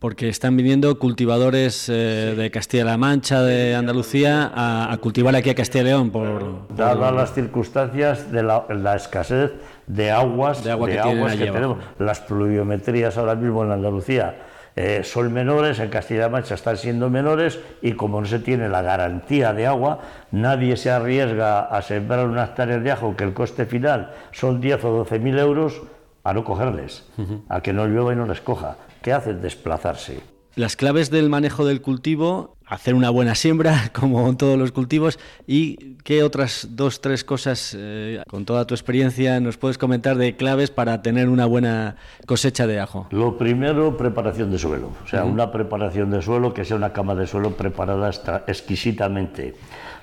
Porque 0.00 0.28
están 0.28 0.56
viniendo 0.56 0.98
cultivadores 0.98 1.88
eh, 1.88 2.34
de 2.36 2.50
Castilla-La 2.50 2.96
Mancha, 2.96 3.40
de 3.42 3.76
Andalucía, 3.76 4.50
a, 4.52 4.96
cultivar 5.00 5.36
aquí 5.36 5.50
a 5.50 5.54
Castilla 5.54 5.82
y 5.82 5.86
León. 5.86 6.10
Por, 6.10 6.66
Dadas 6.74 7.14
las 7.14 7.32
circunstancias 7.32 8.32
de 8.32 8.42
la, 8.42 8.96
escasez 8.96 9.52
de 9.86 10.10
aguas, 10.10 10.64
de 10.64 10.72
agua 10.72 10.88
que, 10.88 11.38
que 11.38 11.52
tenemos, 11.52 11.78
las 12.00 12.18
pluviometrías 12.18 13.16
ahora 13.16 13.36
mismo 13.36 13.62
en 13.62 13.70
Andalucía 13.70 14.34
eh, 14.74 15.02
son 15.04 15.32
menores, 15.32 15.78
en 15.80 15.90
Castilla-La 15.90 16.28
Mancha 16.28 16.54
están 16.54 16.76
siendo 16.76 17.10
menores 17.10 17.60
y 17.82 17.92
como 17.92 18.20
no 18.20 18.26
se 18.26 18.38
tiene 18.38 18.68
la 18.68 18.82
garantía 18.82 19.52
de 19.52 19.66
agua, 19.66 20.00
nadie 20.30 20.76
se 20.76 20.90
arriesga 20.90 21.60
a 21.60 21.82
sembrar 21.82 22.26
unas 22.26 22.50
hectáreas 22.50 22.82
de 22.82 22.90
ajo 22.90 23.16
que 23.16 23.24
el 23.24 23.34
coste 23.34 23.66
final 23.66 24.12
son 24.32 24.60
10 24.60 24.84
o 24.84 24.90
12 24.98 25.18
mil 25.18 25.38
euros 25.38 25.82
a 26.24 26.32
no 26.32 26.44
cogerles, 26.44 27.06
a 27.48 27.60
que 27.60 27.72
no 27.72 27.86
llueva 27.86 28.12
y 28.12 28.16
no 28.16 28.26
les 28.26 28.40
coja. 28.40 28.76
¿Qué 29.02 29.12
hacen? 29.12 29.42
Desplazarse. 29.42 30.31
Las 30.54 30.76
claves 30.76 31.10
del 31.10 31.30
manejo 31.30 31.64
del 31.64 31.80
cultivo 31.80 32.56
hacer 32.66 32.94
una 32.94 33.10
buena 33.10 33.34
siembra, 33.34 33.90
como 33.92 34.28
en 34.28 34.36
todos 34.36 34.58
los 34.58 34.72
cultivos, 34.72 35.18
y 35.46 35.94
qué 36.04 36.22
otras 36.22 36.68
dos, 36.70 37.00
tres 37.00 37.24
cosas, 37.24 37.76
eh, 37.78 38.22
con 38.28 38.44
toda 38.44 38.66
tu 38.66 38.74
experiencia, 38.74 39.40
nos 39.40 39.58
puedes 39.58 39.78
comentar 39.78 40.16
de 40.16 40.36
claves 40.36 40.70
para 40.70 41.02
tener 41.02 41.28
una 41.28 41.46
buena 41.46 41.96
cosecha 42.26 42.66
de 42.66 42.80
ajo. 42.80 43.06
Lo 43.10 43.36
primero, 43.36 43.96
preparación 43.96 44.50
de 44.50 44.58
suelo, 44.58 44.90
o 45.04 45.08
sea, 45.08 45.24
una 45.24 45.52
preparación 45.52 46.10
de 46.10 46.22
suelo 46.22 46.54
que 46.54 46.64
sea 46.64 46.76
una 46.76 46.92
cama 46.92 47.14
de 47.14 47.26
suelo 47.26 47.56
preparada 47.56 48.10
exquisitamente. 48.46 49.54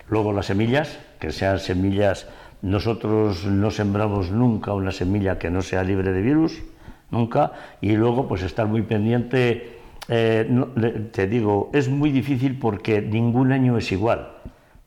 Luego 0.07 0.31
las 0.31 0.47
semillas, 0.47 0.99
que 1.19 1.31
sean 1.31 1.59
semillas, 1.59 2.27
nosotros 2.61 3.45
no 3.45 3.71
sembramos 3.71 4.31
nunca 4.31 4.73
una 4.73 4.91
semilla 4.91 5.39
que 5.39 5.49
no 5.49 5.61
sea 5.61 5.83
libre 5.83 6.11
de 6.11 6.21
virus, 6.21 6.61
nunca, 7.09 7.53
y 7.81 7.93
luego 7.93 8.27
pues 8.27 8.43
estar 8.43 8.67
muy 8.67 8.81
pendiente 8.83 9.78
eh, 10.09 11.09
te 11.11 11.27
digo, 11.27 11.69
es 11.73 11.87
muy 11.87 12.11
difícil 12.11 12.57
porque 12.57 13.01
ningún 13.01 13.51
año 13.51 13.77
es 13.77 13.91
igual, 13.91 14.29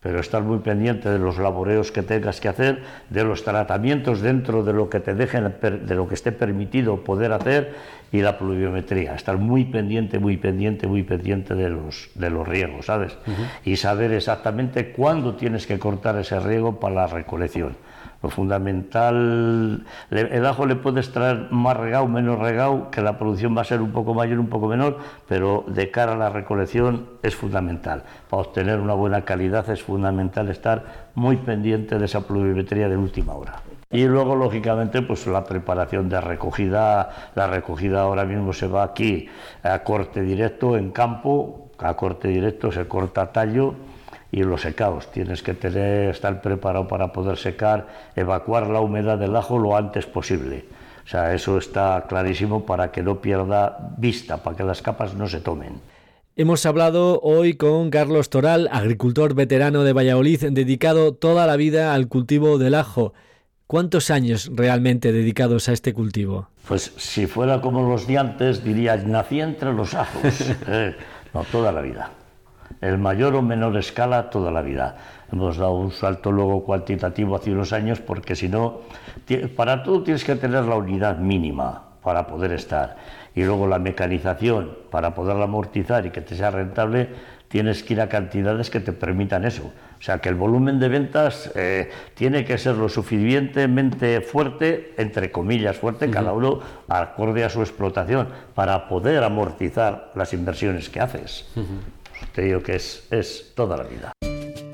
pero 0.00 0.18
estar 0.18 0.42
muy 0.42 0.58
pendiente 0.58 1.08
de 1.08 1.18
los 1.18 1.38
laboreos 1.38 1.92
que 1.92 2.02
tengas 2.02 2.40
que 2.40 2.48
hacer, 2.48 2.82
de 3.08 3.22
los 3.22 3.44
tratamientos 3.44 4.20
dentro 4.20 4.64
de 4.64 4.72
lo 4.72 4.90
que 4.90 4.98
te 4.98 5.14
dejen, 5.14 5.54
de 5.61 5.94
lo 5.94 6.08
que 6.08 6.14
esté 6.14 6.32
permitido 6.32 7.04
poder 7.04 7.32
hacer 7.32 7.74
y 8.11 8.20
la 8.20 8.37
pluviometría, 8.37 9.14
estar 9.14 9.38
muy 9.38 9.64
pendiente, 9.64 10.18
muy 10.18 10.37
pendiente, 10.37 10.88
muy 10.88 11.04
pendiente 11.04 11.54
de 11.54 11.70
los, 11.70 12.11
de 12.16 12.28
los 12.28 12.46
riegos, 12.46 12.87
¿sabes? 12.87 13.16
Y 13.64 13.76
saber 13.76 14.12
exactamente 14.12 14.90
cuándo 14.90 15.37
tienes 15.37 15.66
que 15.68 15.78
cortar 15.78 16.18
ese 16.18 16.38
riego 16.40 16.80
para 16.80 16.94
la 16.94 17.06
recolección 17.06 17.76
lo 18.22 18.30
fundamental, 18.30 19.85
el 20.11 20.46
ajo 20.46 20.66
le 20.66 20.76
puedes 20.76 21.11
traer 21.11 21.48
más 21.50 21.76
regado, 21.76 22.06
menos 22.06 22.38
regado, 22.38 22.90
que 22.90 23.02
la 23.02 23.18
producción 23.18 23.56
va 23.56 23.62
a 23.62 23.64
ser 23.64 23.82
un 23.82 23.90
poco 23.90 24.14
mayor, 24.14 24.38
un 24.38 24.48
poco 24.48 24.68
menor, 24.68 24.98
pero 25.26 25.64
de 25.66 25.90
cara 25.90 26.12
a 26.12 26.16
la 26.16 26.30
recolección 26.30 27.08
es 27.22 27.35
fundamental. 27.35 28.04
Para 28.30 28.42
obtener 28.42 28.78
una 28.78 28.94
buena 28.94 29.24
calidad 29.24 29.68
es 29.70 29.82
fundamental 29.82 30.48
estar 30.48 31.11
muy 31.14 31.37
pendiente 31.37 31.98
de 31.98 32.04
esa 32.04 32.26
pluviometría 32.26 32.88
de 32.88 32.96
última 32.96 33.35
hora. 33.35 33.61
Y 33.90 34.06
luego, 34.06 34.37
lógicamente, 34.37 35.02
pues 35.02 35.26
la 35.26 35.44
preparación 35.44 36.08
de 36.08 36.20
recogida. 36.20 37.11
La 37.35 37.46
recogida 37.46 38.02
ahora 38.02 38.24
mismo 38.24 38.52
se 38.52 38.66
va 38.66 38.85
aquí 38.85 39.28
a 39.62 39.80
corte 39.80 40.22
directo 40.22 40.78
en 40.78 40.92
campo, 40.92 41.70
a 41.78 41.94
corte 41.94 42.28
directo 42.28 42.72
se 42.72 42.87
corta 42.87 43.32
tallo 43.32 43.74
y 44.32 44.42
los 44.42 44.62
secados. 44.62 45.12
Tienes 45.12 45.42
que 45.42 45.52
tener, 45.52 46.08
estar 46.08 46.40
preparado 46.40 46.88
para 46.88 47.12
poder 47.12 47.36
secar, 47.36 47.86
evacuar 48.16 48.66
la 48.68 48.80
humedad 48.80 49.18
del 49.18 49.36
ajo 49.36 49.58
lo 49.58 49.76
antes 49.76 50.06
posible. 50.06 50.64
O 51.04 51.08
sea, 51.08 51.34
eso 51.34 51.58
está 51.58 52.06
clarísimo 52.08 52.64
para 52.64 52.90
que 52.90 53.02
no 53.02 53.20
pierda 53.20 53.94
vista, 53.98 54.42
para 54.42 54.56
que 54.56 54.64
las 54.64 54.80
capas 54.80 55.14
no 55.14 55.28
se 55.28 55.40
tomen. 55.40 55.80
Hemos 56.34 56.64
hablado 56.64 57.20
hoy 57.20 57.54
con 57.54 57.90
Carlos 57.90 58.30
Toral, 58.30 58.70
agricultor 58.72 59.34
veterano 59.34 59.84
de 59.84 59.92
Valladolid, 59.92 60.44
dedicado 60.50 61.12
toda 61.12 61.46
la 61.46 61.56
vida 61.56 61.92
al 61.92 62.08
cultivo 62.08 62.56
del 62.56 62.74
ajo. 62.74 63.12
¿Cuántos 63.66 64.10
años 64.10 64.50
realmente 64.54 65.12
dedicados 65.12 65.68
a 65.68 65.72
este 65.72 65.92
cultivo? 65.92 66.48
Pues 66.66 66.94
si 66.96 67.26
fuera 67.26 67.60
como 67.60 67.86
los 67.86 68.06
de 68.06 68.16
antes, 68.16 68.64
diría, 68.64 68.96
nací 68.96 69.40
entre 69.40 69.74
los 69.74 69.94
ajos. 69.94 70.22
Eh, 70.68 70.96
no, 71.34 71.44
toda 71.44 71.72
la 71.72 71.80
vida 71.80 72.10
el 72.82 72.98
mayor 72.98 73.34
o 73.36 73.42
menor 73.42 73.76
escala 73.76 74.28
toda 74.28 74.50
la 74.50 74.60
vida. 74.60 74.96
Hemos 75.32 75.56
dado 75.56 75.74
un 75.74 75.92
salto 75.92 76.30
luego 76.30 76.64
cuantitativo 76.64 77.36
hace 77.36 77.52
unos 77.52 77.72
años 77.72 78.00
porque 78.00 78.36
si 78.36 78.48
no, 78.48 78.80
para 79.56 79.82
todo 79.82 80.02
tienes 80.02 80.24
que 80.24 80.34
tener 80.34 80.64
la 80.64 80.76
unidad 80.76 81.16
mínima 81.16 81.84
para 82.02 82.26
poder 82.26 82.52
estar. 82.52 82.96
Y 83.34 83.44
luego 83.44 83.66
la 83.66 83.78
mecanización, 83.78 84.72
para 84.90 85.14
poderla 85.14 85.44
amortizar 85.44 86.04
y 86.04 86.10
que 86.10 86.20
te 86.20 86.34
sea 86.34 86.50
rentable, 86.50 87.08
tienes 87.48 87.82
que 87.82 87.94
ir 87.94 88.00
a 88.00 88.08
cantidades 88.08 88.68
que 88.68 88.80
te 88.80 88.92
permitan 88.92 89.44
eso. 89.44 89.72
O 89.98 90.02
sea 90.02 90.18
que 90.18 90.28
el 90.28 90.34
volumen 90.34 90.80
de 90.80 90.88
ventas 90.88 91.52
eh, 91.54 91.88
tiene 92.14 92.44
que 92.44 92.58
ser 92.58 92.74
lo 92.74 92.88
suficientemente 92.88 94.20
fuerte, 94.20 94.94
entre 94.98 95.30
comillas 95.30 95.76
fuerte, 95.76 96.10
cada 96.10 96.32
uno 96.32 96.58
acorde 96.88 97.44
a 97.44 97.48
su 97.48 97.60
explotación, 97.60 98.26
para 98.54 98.88
poder 98.88 99.22
amortizar 99.22 100.10
las 100.16 100.32
inversiones 100.32 100.90
que 100.90 101.00
haces. 101.00 101.46
Te 102.35 102.42
digo 102.42 102.62
que 102.62 102.76
es, 102.76 103.04
es 103.11 103.52
toda 103.54 103.76
la 103.76 103.85
vida. 103.85 104.12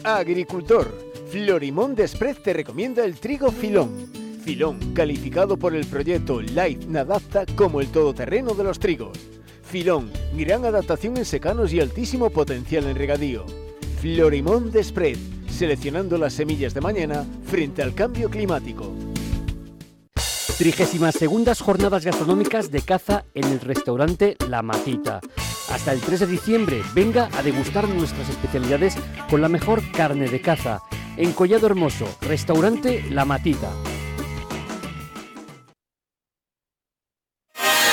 Agricultor, 0.04 0.86
Florimón 1.30 1.94
Desprez 1.94 2.42
te 2.42 2.52
recomienda 2.52 3.04
el 3.04 3.18
trigo 3.18 3.50
filón. 3.50 4.10
Filón, 4.44 4.94
calificado 4.94 5.58
por 5.58 5.74
el 5.74 5.86
proyecto 5.86 6.40
Life 6.40 6.86
Nadapta 6.88 7.44
como 7.54 7.80
el 7.80 7.88
todoterreno 7.88 8.54
de 8.54 8.64
los 8.64 8.78
trigos. 8.78 9.18
Filón, 9.62 10.10
gran 10.34 10.64
adaptación 10.64 11.18
en 11.18 11.26
secanos 11.26 11.72
y 11.72 11.80
altísimo 11.80 12.30
potencial 12.30 12.86
en 12.86 12.96
regadío. 12.96 13.44
Florimón 14.00 14.70
Desprez, 14.70 15.18
seleccionando 15.50 16.16
las 16.16 16.32
semillas 16.32 16.72
de 16.72 16.80
mañana 16.80 17.26
frente 17.44 17.82
al 17.82 17.94
cambio 17.94 18.30
climático. 18.30 18.94
32 20.56 21.60
jornadas 21.60 22.04
gastronómicas 22.04 22.70
de 22.70 22.80
caza 22.80 23.24
en 23.34 23.44
el 23.44 23.60
restaurante 23.60 24.36
La 24.48 24.62
Matita. 24.62 25.20
Hasta 25.70 25.92
el 25.92 26.00
3 26.00 26.20
de 26.20 26.26
diciembre, 26.26 26.82
venga 26.94 27.28
a 27.36 27.42
degustar 27.42 27.88
nuestras 27.88 28.28
especialidades 28.30 28.96
con 29.28 29.42
la 29.42 29.48
mejor 29.48 29.82
carne 29.92 30.28
de 30.28 30.40
caza. 30.40 30.80
En 31.16 31.32
Collado 31.32 31.66
Hermoso, 31.66 32.06
restaurante 32.22 33.04
La 33.10 33.24
Matita. 33.24 33.70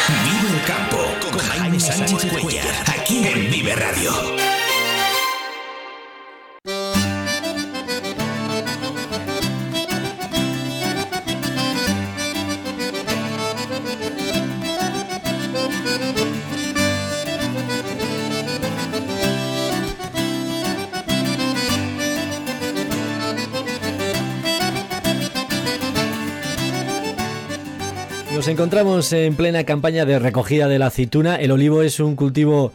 Vive 0.07 0.57
el 0.57 0.65
campo 0.65 0.97
con 1.21 1.39
Jaime 1.39 1.79
Sánchez 1.79 2.31
Nos 28.45 28.51
encontramos 28.51 29.11
en 29.11 29.35
plena 29.35 29.63
campaña 29.63 30.05
de 30.05 30.19
recogida 30.19 30.67
de 30.67 30.77
la 30.77 30.85
aceituna. 30.85 31.37
El 31.37 31.49
olivo 31.49 31.81
es 31.81 31.99
un 31.99 32.15
cultivo, 32.15 32.73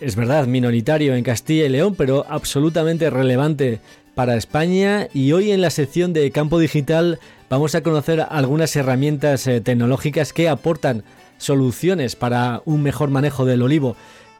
es 0.00 0.16
verdad, 0.16 0.46
minoritario 0.46 1.14
en 1.14 1.22
Castilla 1.22 1.66
y 1.66 1.68
León, 1.68 1.96
pero 1.98 2.24
absolutamente 2.30 3.10
relevante 3.10 3.80
para 4.14 4.36
España. 4.36 5.08
Y 5.12 5.32
hoy 5.32 5.50
en 5.50 5.60
la 5.60 5.68
sección 5.68 6.14
de 6.14 6.30
Campo 6.30 6.58
Digital 6.58 7.18
vamos 7.50 7.74
a 7.74 7.82
conocer 7.82 8.24
algunas 8.26 8.74
herramientas 8.74 9.46
eh, 9.46 9.60
tecnológicas 9.60 10.32
que 10.32 10.48
aportan 10.48 11.04
soluciones 11.36 12.16
para 12.16 12.62
un 12.64 12.82
mejor 12.82 13.10
manejo 13.10 13.44
del 13.44 13.60
olivo. 13.60 13.96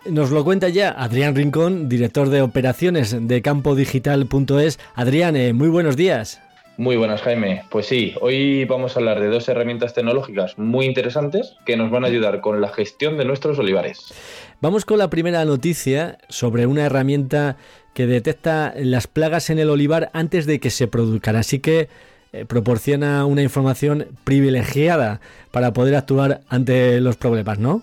Nos 0.06 0.30
lo 0.30 0.42
cuenta 0.42 0.70
ya 0.70 0.88
Adrián 0.92 1.36
Rincón, 1.36 1.90
director 1.90 2.30
de 2.30 2.40
operaciones 2.40 3.14
de 3.20 3.42
campodigital.es. 3.42 4.78
Adrián, 4.94 5.36
eh, 5.36 5.52
muy 5.52 5.68
buenos 5.68 5.98
días. 5.98 6.40
Muy 6.78 6.96
buenas, 6.96 7.20
Jaime. 7.22 7.64
Pues 7.70 7.86
sí, 7.86 8.14
hoy 8.20 8.64
vamos 8.64 8.96
a 8.96 9.00
hablar 9.00 9.20
de 9.20 9.28
dos 9.28 9.48
herramientas 9.48 9.92
tecnológicas 9.94 10.58
muy 10.58 10.86
interesantes 10.86 11.54
que 11.66 11.76
nos 11.76 11.90
van 11.90 12.04
a 12.04 12.08
ayudar 12.08 12.40
con 12.40 12.60
la 12.60 12.68
gestión 12.68 13.18
de 13.18 13.24
nuestros 13.24 13.58
olivares. 13.58 14.14
Vamos 14.60 14.84
con 14.84 14.98
la 14.98 15.10
primera 15.10 15.44
noticia 15.44 16.18
sobre 16.28 16.66
una 16.66 16.84
herramienta 16.84 17.56
que 17.94 18.06
detecta 18.06 18.72
las 18.76 19.06
plagas 19.06 19.50
en 19.50 19.58
el 19.58 19.68
olivar 19.68 20.10
antes 20.14 20.46
de 20.46 20.60
que 20.60 20.70
se 20.70 20.88
produzcan. 20.88 21.36
Así 21.36 21.58
que 21.58 21.88
eh, 22.32 22.46
proporciona 22.46 23.26
una 23.26 23.42
información 23.42 24.06
privilegiada 24.24 25.20
para 25.50 25.74
poder 25.74 25.94
actuar 25.94 26.40
ante 26.48 27.00
los 27.00 27.16
problemas, 27.16 27.58
¿no? 27.58 27.82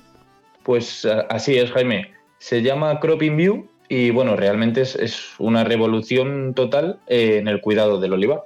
Pues 0.63 1.08
así 1.30 1.58
es, 1.58 1.71
Jaime. 1.71 2.12
Se 2.39 2.63
llama 2.63 2.99
Cropping 2.99 3.38
View 3.38 3.69
y 3.89 4.12
bueno, 4.12 4.36
realmente 4.36 4.82
es, 4.82 5.34
una 5.39 5.63
revolución 5.63 6.54
total 6.56 6.99
eh, 7.08 7.38
en 7.38 7.47
el 7.47 7.60
cuidado 7.60 7.99
del 7.99 8.13
olivar. 8.13 8.43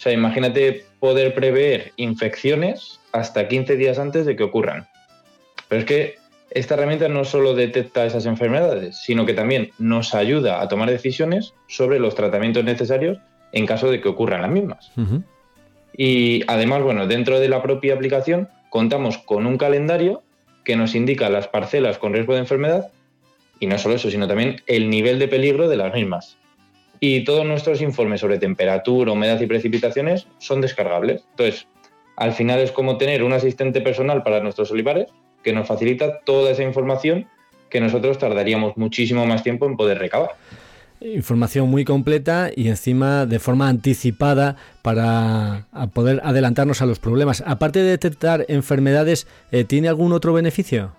O 0.00 0.02
sea, 0.02 0.12
imagínate 0.12 0.86
poder 0.98 1.34
prever 1.34 1.92
infecciones 1.96 3.00
hasta 3.12 3.48
15 3.48 3.76
días 3.76 3.98
antes 3.98 4.24
de 4.24 4.34
que 4.34 4.44
ocurran. 4.44 4.88
Pero 5.68 5.80
es 5.80 5.86
que 5.86 6.14
esta 6.52 6.72
herramienta 6.72 7.10
no 7.10 7.26
solo 7.26 7.54
detecta 7.54 8.06
esas 8.06 8.24
enfermedades, 8.24 8.96
sino 8.96 9.26
que 9.26 9.34
también 9.34 9.72
nos 9.78 10.14
ayuda 10.14 10.62
a 10.62 10.68
tomar 10.68 10.88
decisiones 10.88 11.52
sobre 11.68 12.00
los 12.00 12.14
tratamientos 12.14 12.64
necesarios 12.64 13.18
en 13.52 13.66
caso 13.66 13.90
de 13.90 14.00
que 14.00 14.08
ocurran 14.08 14.40
las 14.40 14.50
mismas. 14.50 14.90
Y 15.94 16.44
además, 16.46 16.82
bueno, 16.82 17.06
dentro 17.06 17.38
de 17.38 17.50
la 17.50 17.60
propia 17.62 17.92
aplicación 17.92 18.48
contamos 18.70 19.18
con 19.18 19.44
un 19.44 19.58
calendario 19.58 20.22
que 20.64 20.76
nos 20.76 20.94
indica 20.94 21.28
las 21.28 21.46
parcelas 21.46 21.98
con 21.98 22.14
riesgo 22.14 22.32
de 22.32 22.40
enfermedad 22.40 22.90
y 23.58 23.66
no 23.66 23.76
solo 23.76 23.96
eso, 23.96 24.10
sino 24.10 24.26
también 24.26 24.62
el 24.66 24.88
nivel 24.88 25.18
de 25.18 25.28
peligro 25.28 25.68
de 25.68 25.76
las 25.76 25.92
mismas 25.92 26.38
y 27.00 27.24
todos 27.24 27.46
nuestros 27.46 27.80
informes 27.80 28.20
sobre 28.20 28.38
temperatura, 28.38 29.12
humedad 29.12 29.40
y 29.40 29.46
precipitaciones 29.46 30.26
son 30.38 30.60
descargables. 30.60 31.24
Entonces, 31.30 31.66
al 32.16 32.32
final 32.34 32.60
es 32.60 32.70
como 32.70 32.98
tener 32.98 33.24
un 33.24 33.32
asistente 33.32 33.80
personal 33.80 34.22
para 34.22 34.40
nuestros 34.40 34.70
olivares 34.70 35.06
que 35.42 35.54
nos 35.54 35.66
facilita 35.66 36.20
toda 36.20 36.50
esa 36.50 36.62
información 36.62 37.26
que 37.70 37.80
nosotros 37.80 38.18
tardaríamos 38.18 38.76
muchísimo 38.76 39.24
más 39.24 39.42
tiempo 39.42 39.64
en 39.64 39.76
poder 39.76 39.98
recabar. 39.98 40.30
Información 41.00 41.70
muy 41.70 41.86
completa 41.86 42.50
y 42.54 42.68
encima 42.68 43.24
de 43.24 43.38
forma 43.38 43.70
anticipada 43.70 44.56
para 44.82 45.66
poder 45.94 46.20
adelantarnos 46.22 46.82
a 46.82 46.86
los 46.86 46.98
problemas. 46.98 47.42
Aparte 47.46 47.78
de 47.78 47.88
detectar 47.88 48.44
enfermedades, 48.48 49.26
eh, 49.50 49.64
¿tiene 49.64 49.88
algún 49.88 50.12
otro 50.12 50.34
beneficio? 50.34 50.92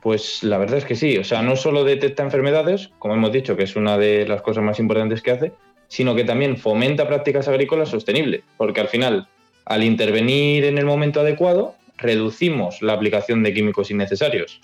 Pues 0.00 0.42
la 0.42 0.58
verdad 0.58 0.78
es 0.78 0.84
que 0.84 0.94
sí, 0.96 1.18
o 1.18 1.24
sea, 1.24 1.42
no 1.42 1.56
solo 1.56 1.84
detecta 1.84 2.22
enfermedades, 2.22 2.90
como 2.98 3.14
hemos 3.14 3.32
dicho, 3.32 3.56
que 3.56 3.64
es 3.64 3.76
una 3.76 3.98
de 3.98 4.26
las 4.26 4.40
cosas 4.40 4.64
más 4.64 4.78
importantes 4.78 5.20
que 5.20 5.30
hace, 5.30 5.52
sino 5.88 6.14
que 6.14 6.24
también 6.24 6.56
fomenta 6.56 7.06
prácticas 7.06 7.48
agrícolas 7.48 7.90
sostenibles, 7.90 8.42
porque 8.56 8.80
al 8.80 8.88
final, 8.88 9.28
al 9.66 9.84
intervenir 9.84 10.64
en 10.64 10.78
el 10.78 10.86
momento 10.86 11.20
adecuado, 11.20 11.74
reducimos 11.98 12.80
la 12.80 12.94
aplicación 12.94 13.42
de 13.42 13.52
químicos 13.52 13.90
innecesarios. 13.90 14.60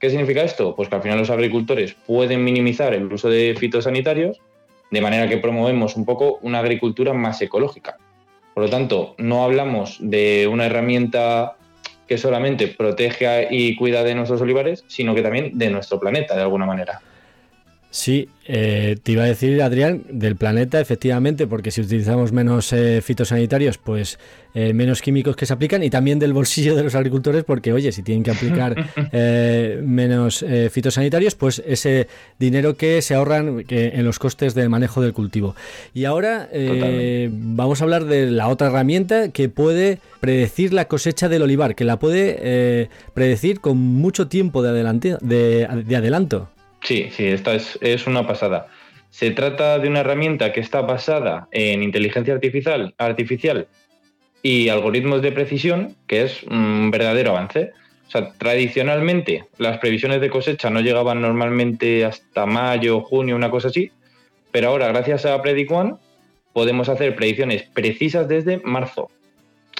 ¿Qué 0.00 0.10
significa 0.10 0.42
esto? 0.42 0.74
Pues 0.74 0.88
que 0.88 0.96
al 0.96 1.02
final 1.02 1.18
los 1.18 1.30
agricultores 1.30 1.94
pueden 2.06 2.44
minimizar 2.44 2.94
el 2.94 3.12
uso 3.12 3.28
de 3.28 3.54
fitosanitarios, 3.58 4.40
de 4.90 5.00
manera 5.00 5.28
que 5.28 5.38
promovemos 5.38 5.96
un 5.96 6.04
poco 6.04 6.38
una 6.42 6.60
agricultura 6.60 7.12
más 7.12 7.42
ecológica. 7.42 7.96
Por 8.54 8.64
lo 8.64 8.70
tanto, 8.70 9.14
no 9.18 9.44
hablamos 9.44 9.98
de 10.00 10.46
una 10.46 10.66
herramienta 10.66 11.56
que 12.06 12.18
solamente 12.18 12.68
protege 12.68 13.48
y 13.50 13.76
cuida 13.76 14.02
de 14.04 14.14
nuestros 14.14 14.40
olivares, 14.40 14.84
sino 14.86 15.14
que 15.14 15.22
también 15.22 15.58
de 15.58 15.70
nuestro 15.70 15.98
planeta, 15.98 16.34
de 16.34 16.42
alguna 16.42 16.66
manera. 16.66 17.00
Sí, 17.94 18.28
eh, 18.46 18.96
te 19.00 19.12
iba 19.12 19.22
a 19.22 19.26
decir, 19.26 19.62
Adrián, 19.62 20.02
del 20.10 20.34
planeta, 20.34 20.80
efectivamente, 20.80 21.46
porque 21.46 21.70
si 21.70 21.80
utilizamos 21.80 22.32
menos 22.32 22.72
eh, 22.72 23.00
fitosanitarios, 23.00 23.78
pues 23.78 24.18
eh, 24.52 24.72
menos 24.74 25.00
químicos 25.00 25.36
que 25.36 25.46
se 25.46 25.52
aplican, 25.52 25.84
y 25.84 25.90
también 25.90 26.18
del 26.18 26.32
bolsillo 26.32 26.74
de 26.74 26.82
los 26.82 26.96
agricultores, 26.96 27.44
porque, 27.44 27.72
oye, 27.72 27.92
si 27.92 28.02
tienen 28.02 28.24
que 28.24 28.32
aplicar 28.32 28.74
menos 29.84 30.44
fitosanitarios, 30.72 31.36
pues 31.36 31.62
ese 31.64 32.08
dinero 32.36 32.76
que 32.76 33.00
se 33.00 33.14
ahorran 33.14 33.64
en 33.68 34.04
los 34.04 34.18
costes 34.18 34.54
del 34.54 34.70
manejo 34.70 35.00
del 35.00 35.12
cultivo. 35.12 35.54
Y 35.94 36.04
ahora 36.04 36.48
vamos 37.30 37.80
a 37.80 37.84
hablar 37.84 38.06
de 38.06 38.28
la 38.28 38.48
otra 38.48 38.66
herramienta 38.66 39.28
que 39.28 39.48
puede 39.48 40.00
predecir 40.18 40.72
la 40.72 40.86
cosecha 40.86 41.28
del 41.28 41.42
olivar, 41.42 41.76
que 41.76 41.84
la 41.84 42.00
puede 42.00 42.90
predecir 43.14 43.60
con 43.60 43.78
mucho 43.78 44.26
tiempo 44.26 44.64
de, 44.64 44.72
de 45.22 45.96
adelanto. 45.96 46.48
Sí, 46.84 47.08
sí, 47.10 47.26
esta 47.26 47.54
es, 47.54 48.06
una 48.06 48.26
pasada. 48.26 48.68
Se 49.08 49.30
trata 49.30 49.78
de 49.78 49.88
una 49.88 50.00
herramienta 50.00 50.52
que 50.52 50.60
está 50.60 50.82
basada 50.82 51.48
en 51.50 51.82
inteligencia 51.82 52.34
artificial, 52.34 52.94
artificial 52.98 53.68
y 54.42 54.68
algoritmos 54.68 55.22
de 55.22 55.32
precisión, 55.32 55.96
que 56.06 56.24
es 56.24 56.42
un 56.42 56.90
verdadero 56.90 57.30
avance. 57.30 57.72
O 58.06 58.10
sea, 58.10 58.32
tradicionalmente 58.32 59.46
las 59.56 59.78
previsiones 59.78 60.20
de 60.20 60.28
cosecha 60.28 60.68
no 60.68 60.80
llegaban 60.80 61.22
normalmente 61.22 62.04
hasta 62.04 62.44
mayo, 62.44 63.00
junio, 63.00 63.34
una 63.34 63.50
cosa 63.50 63.68
así, 63.68 63.90
pero 64.52 64.68
ahora 64.68 64.88
gracias 64.88 65.24
a 65.24 65.40
Predict 65.40 65.72
One 65.72 65.94
podemos 66.52 66.90
hacer 66.90 67.16
predicciones 67.16 67.62
precisas 67.62 68.28
desde 68.28 68.58
marzo. 68.58 69.10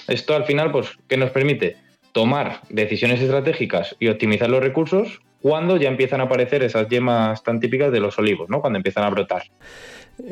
Esto 0.07 0.35
al 0.35 0.45
final, 0.45 0.71
pues, 0.71 0.97
¿qué 1.07 1.17
nos 1.17 1.29
permite? 1.29 1.77
Tomar 2.13 2.61
decisiones 2.69 3.21
estratégicas 3.21 3.95
y 3.99 4.07
optimizar 4.07 4.49
los 4.49 4.63
recursos 4.63 5.21
cuando 5.45 5.77
ya 5.77 5.89
empiezan 5.89 6.21
a 6.21 6.23
aparecer 6.23 6.63
esas 6.63 6.89
yemas 6.89 7.43
tan 7.43 7.59
típicas 7.59 7.91
de 7.91 7.99
los 7.99 8.17
olivos, 8.17 8.49
¿no? 8.49 8.61
Cuando 8.61 8.77
empiezan 8.77 9.03
a 9.03 9.11
brotar. 9.11 9.43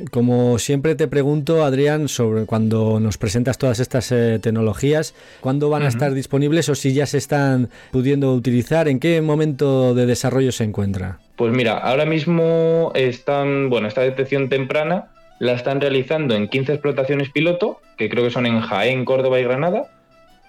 Como 0.09 0.57
siempre 0.57 0.95
te 0.95 1.07
pregunto, 1.07 1.63
Adrián, 1.63 2.07
sobre 2.07 2.47
cuando 2.47 2.99
nos 2.99 3.19
presentas 3.19 3.59
todas 3.59 3.79
estas 3.79 4.11
eh, 4.11 4.39
tecnologías, 4.41 5.13
¿cuándo 5.39 5.69
van 5.69 5.83
a 5.83 5.89
estar 5.89 6.15
disponibles 6.15 6.67
o 6.69 6.73
si 6.73 6.95
ya 6.95 7.05
se 7.05 7.19
están 7.19 7.69
pudiendo 7.91 8.33
utilizar? 8.33 8.87
¿En 8.87 8.99
qué 8.99 9.21
momento 9.21 9.93
de 9.93 10.07
desarrollo 10.07 10.51
se 10.51 10.63
encuentra? 10.63 11.19
Pues 11.35 11.53
mira, 11.53 11.77
ahora 11.77 12.07
mismo 12.07 12.91
están, 12.95 13.69
bueno, 13.69 13.89
esta 13.89 14.01
detección 14.01 14.49
temprana 14.49 15.11
la 15.37 15.53
están 15.53 15.79
realizando 15.79 16.33
en 16.33 16.47
15 16.47 16.73
explotaciones 16.73 17.29
piloto, 17.29 17.81
que 17.97 18.09
creo 18.09 18.23
que 18.23 18.31
son 18.31 18.47
en 18.47 18.61
Jaén, 18.61 19.05
Córdoba 19.05 19.39
y 19.39 19.43
Granada, 19.43 19.91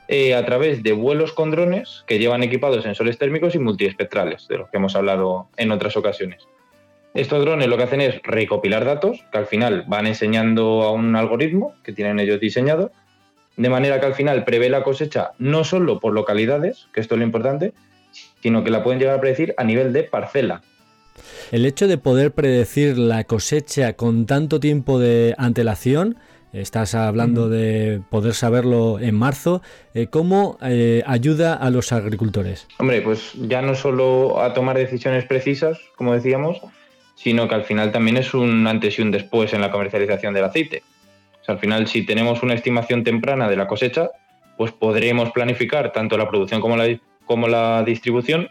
eh, 0.08 0.34
a 0.34 0.44
través 0.44 0.82
de 0.82 0.92
vuelos 0.92 1.32
con 1.32 1.50
drones 1.50 2.04
que 2.06 2.18
llevan 2.18 2.42
equipados 2.42 2.82
sensores 2.82 3.18
térmicos 3.18 3.54
y 3.54 3.58
multiespectrales, 3.58 4.46
de 4.48 4.58
los 4.58 4.68
que 4.68 4.76
hemos 4.76 4.96
hablado 4.96 5.48
en 5.56 5.72
otras 5.72 5.96
ocasiones. 5.96 6.46
Estos 7.14 7.44
drones 7.44 7.68
lo 7.68 7.76
que 7.76 7.84
hacen 7.84 8.00
es 8.00 8.20
recopilar 8.22 8.84
datos 8.84 9.24
que 9.30 9.38
al 9.38 9.46
final 9.46 9.84
van 9.86 10.06
enseñando 10.06 10.82
a 10.82 10.90
un 10.90 11.14
algoritmo 11.14 11.74
que 11.84 11.92
tienen 11.92 12.18
ellos 12.18 12.40
diseñado, 12.40 12.90
de 13.56 13.68
manera 13.68 14.00
que 14.00 14.06
al 14.06 14.14
final 14.14 14.44
prevé 14.44 14.68
la 14.68 14.82
cosecha 14.82 15.30
no 15.38 15.62
solo 15.62 16.00
por 16.00 16.12
localidades, 16.12 16.88
que 16.92 17.00
esto 17.00 17.14
es 17.14 17.20
lo 17.20 17.24
importante, 17.24 17.72
sino 18.42 18.64
que 18.64 18.70
la 18.70 18.82
pueden 18.82 18.98
llegar 18.98 19.16
a 19.16 19.20
predecir 19.20 19.54
a 19.56 19.64
nivel 19.64 19.92
de 19.92 20.02
parcela. 20.02 20.62
El 21.52 21.66
hecho 21.66 21.86
de 21.86 21.98
poder 21.98 22.32
predecir 22.32 22.98
la 22.98 23.24
cosecha 23.24 23.92
con 23.92 24.26
tanto 24.26 24.58
tiempo 24.58 24.98
de 24.98 25.34
antelación, 25.38 26.16
Estás 26.54 26.94
hablando 26.94 27.48
de 27.48 28.00
poder 28.10 28.32
saberlo 28.32 29.00
en 29.00 29.16
marzo. 29.16 29.60
Eh, 29.92 30.06
¿Cómo 30.06 30.56
eh, 30.62 31.02
ayuda 31.04 31.54
a 31.54 31.68
los 31.68 31.90
agricultores? 31.92 32.68
Hombre, 32.78 33.02
pues 33.02 33.32
ya 33.34 33.60
no 33.60 33.74
solo 33.74 34.40
a 34.40 34.54
tomar 34.54 34.78
decisiones 34.78 35.24
precisas, 35.24 35.80
como 35.96 36.14
decíamos, 36.14 36.60
sino 37.16 37.48
que 37.48 37.56
al 37.56 37.64
final 37.64 37.90
también 37.90 38.18
es 38.18 38.34
un 38.34 38.68
antes 38.68 39.00
y 39.00 39.02
un 39.02 39.10
después 39.10 39.52
en 39.52 39.62
la 39.62 39.72
comercialización 39.72 40.32
del 40.32 40.44
aceite. 40.44 40.84
O 41.42 41.44
sea, 41.44 41.56
al 41.56 41.60
final, 41.60 41.88
si 41.88 42.06
tenemos 42.06 42.44
una 42.44 42.54
estimación 42.54 43.02
temprana 43.02 43.48
de 43.48 43.56
la 43.56 43.66
cosecha, 43.66 44.10
pues 44.56 44.70
podremos 44.70 45.32
planificar 45.32 45.92
tanto 45.92 46.16
la 46.16 46.28
producción 46.28 46.60
como 46.60 46.76
la, 46.76 46.86
como 47.26 47.48
la 47.48 47.82
distribución 47.82 48.48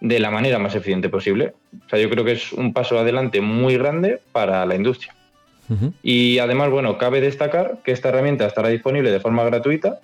de 0.00 0.18
la 0.18 0.32
manera 0.32 0.58
más 0.58 0.74
eficiente 0.74 1.08
posible. 1.08 1.54
O 1.86 1.88
sea, 1.88 2.00
yo 2.00 2.10
creo 2.10 2.24
que 2.24 2.32
es 2.32 2.52
un 2.52 2.72
paso 2.72 2.98
adelante 2.98 3.40
muy 3.40 3.76
grande 3.76 4.20
para 4.32 4.66
la 4.66 4.74
industria. 4.74 5.15
Y 6.02 6.38
además, 6.38 6.70
bueno, 6.70 6.98
cabe 6.98 7.20
destacar 7.20 7.78
que 7.84 7.92
esta 7.92 8.10
herramienta 8.10 8.46
estará 8.46 8.68
disponible 8.68 9.10
de 9.10 9.20
forma 9.20 9.44
gratuita, 9.44 10.00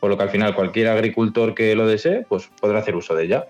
por 0.00 0.10
lo 0.10 0.16
que 0.16 0.22
al 0.24 0.30
final 0.30 0.54
cualquier 0.54 0.88
agricultor 0.88 1.54
que 1.54 1.74
lo 1.74 1.86
desee, 1.86 2.24
pues 2.28 2.50
podrá 2.60 2.80
hacer 2.80 2.94
uso 2.94 3.14
de 3.14 3.24
ella. 3.24 3.46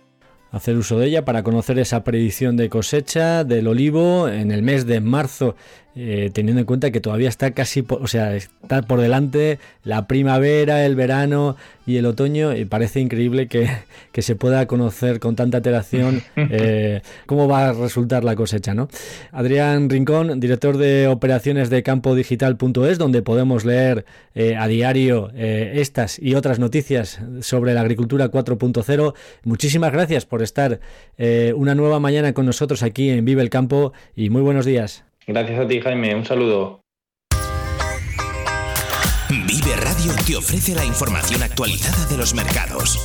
Hacer 0.50 0.76
uso 0.76 0.98
de 0.98 1.08
ella 1.08 1.24
para 1.24 1.42
conocer 1.42 1.78
esa 1.78 2.04
predicción 2.04 2.56
de 2.56 2.70
cosecha 2.70 3.44
del 3.44 3.66
olivo 3.66 4.28
en 4.28 4.50
el 4.50 4.62
mes 4.62 4.86
de 4.86 5.00
marzo. 5.00 5.56
Eh, 6.00 6.30
teniendo 6.32 6.60
en 6.60 6.66
cuenta 6.66 6.92
que 6.92 7.00
todavía 7.00 7.28
está 7.28 7.50
casi, 7.50 7.84
o 7.88 8.06
sea, 8.06 8.36
está 8.36 8.82
por 8.82 9.00
delante 9.00 9.58
la 9.82 10.06
primavera, 10.06 10.86
el 10.86 10.94
verano 10.94 11.56
y 11.86 11.96
el 11.96 12.06
otoño 12.06 12.54
y 12.54 12.66
parece 12.66 13.00
increíble 13.00 13.48
que, 13.48 13.68
se 14.22 14.36
pueda 14.36 14.66
conocer 14.66 15.18
con 15.18 15.34
tanta 15.34 15.56
alteración 15.56 16.22
eh, 16.36 17.02
cómo 17.26 17.48
va 17.48 17.70
a 17.70 17.72
resultar 17.72 18.22
la 18.22 18.36
cosecha, 18.36 18.74
¿no? 18.74 18.88
Adrián 19.32 19.90
Rincón, 19.90 20.38
director 20.38 20.76
de 20.76 21.08
operaciones 21.08 21.68
de 21.68 21.82
campodigital.es, 21.82 22.98
donde 22.98 23.22
podemos 23.22 23.64
leer 23.64 24.04
eh, 24.36 24.54
a 24.54 24.68
diario 24.68 25.32
estas 25.34 26.20
y 26.20 26.36
otras 26.36 26.60
noticias 26.60 27.20
sobre 27.40 27.74
la 27.74 27.80
agricultura 27.80 28.30
4.0. 28.30 29.14
Muchísimas 29.42 29.92
gracias 29.92 30.26
por 30.26 30.42
estar 30.42 30.78
una 31.56 31.74
nueva 31.74 31.98
mañana 31.98 32.32
con 32.34 32.46
nosotros 32.46 32.84
aquí 32.84 33.10
en 33.10 33.24
Vive 33.24 33.42
el 33.42 33.50
Campo 33.50 33.92
y 34.14 34.30
muy 34.30 34.42
buenos 34.42 34.64
días. 34.64 35.07
Gracias 35.28 35.60
a 35.60 35.68
ti, 35.68 35.80
Jaime. 35.82 36.14
Un 36.14 36.24
saludo. 36.24 36.80
Vive 39.28 39.76
Radio 39.76 40.14
te 40.26 40.36
ofrece 40.36 40.74
la 40.74 40.86
información 40.86 41.42
actualizada 41.42 42.06
de 42.06 42.16
los 42.16 42.34
mercados. 42.34 42.98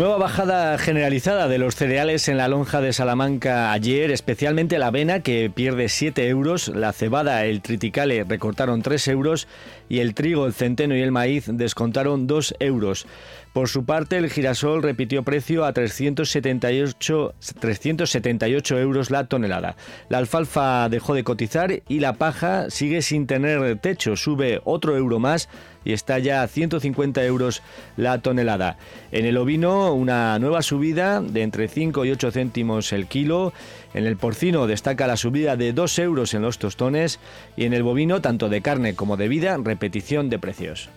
Nueva 0.00 0.16
bajada 0.16 0.78
generalizada 0.78 1.46
de 1.46 1.58
los 1.58 1.74
cereales 1.74 2.28
en 2.28 2.38
la 2.38 2.48
lonja 2.48 2.80
de 2.80 2.94
Salamanca 2.94 3.70
ayer, 3.70 4.10
especialmente 4.10 4.78
la 4.78 4.86
avena 4.86 5.20
que 5.20 5.52
pierde 5.54 5.90
7 5.90 6.26
euros, 6.26 6.68
la 6.68 6.94
cebada, 6.94 7.44
el 7.44 7.60
triticale 7.60 8.24
recortaron 8.24 8.80
3 8.80 9.08
euros 9.08 9.46
y 9.90 9.98
el 9.98 10.14
trigo, 10.14 10.46
el 10.46 10.54
centeno 10.54 10.96
y 10.96 11.02
el 11.02 11.12
maíz 11.12 11.44
descontaron 11.52 12.26
2 12.26 12.54
euros. 12.60 13.06
Por 13.52 13.68
su 13.68 13.84
parte, 13.84 14.16
el 14.16 14.30
girasol 14.30 14.82
repitió 14.82 15.22
precio 15.22 15.66
a 15.66 15.74
378, 15.74 17.34
378 17.58 18.78
euros 18.78 19.10
la 19.10 19.24
tonelada. 19.24 19.76
La 20.08 20.16
alfalfa 20.16 20.88
dejó 20.88 21.12
de 21.12 21.24
cotizar 21.24 21.82
y 21.88 22.00
la 22.00 22.14
paja 22.14 22.70
sigue 22.70 23.02
sin 23.02 23.26
tener 23.26 23.78
techo, 23.80 24.16
sube 24.16 24.62
otro 24.64 24.96
euro 24.96 25.18
más 25.18 25.50
y 25.84 25.92
está 25.92 26.18
ya 26.18 26.42
a 26.42 26.48
150 26.48 27.24
euros 27.24 27.62
la 27.96 28.18
tonelada. 28.18 28.76
En 29.12 29.26
el 29.26 29.36
ovino, 29.36 29.92
una 29.94 30.38
nueva 30.38 30.62
subida 30.62 31.20
de 31.20 31.42
entre 31.42 31.68
5 31.68 32.04
y 32.04 32.10
8 32.10 32.30
céntimos 32.30 32.92
el 32.92 33.06
kilo. 33.06 33.52
En 33.94 34.06
el 34.06 34.16
porcino 34.16 34.66
destaca 34.66 35.06
la 35.06 35.16
subida 35.16 35.56
de 35.56 35.72
2 35.72 35.98
euros 36.00 36.34
en 36.34 36.42
los 36.42 36.58
tostones 36.58 37.18
y 37.56 37.64
en 37.64 37.72
el 37.72 37.82
bovino, 37.82 38.20
tanto 38.20 38.48
de 38.48 38.62
carne 38.62 38.94
como 38.94 39.16
de 39.16 39.28
vida, 39.28 39.56
repetición 39.62 40.30
de 40.30 40.38
precios. 40.38 40.88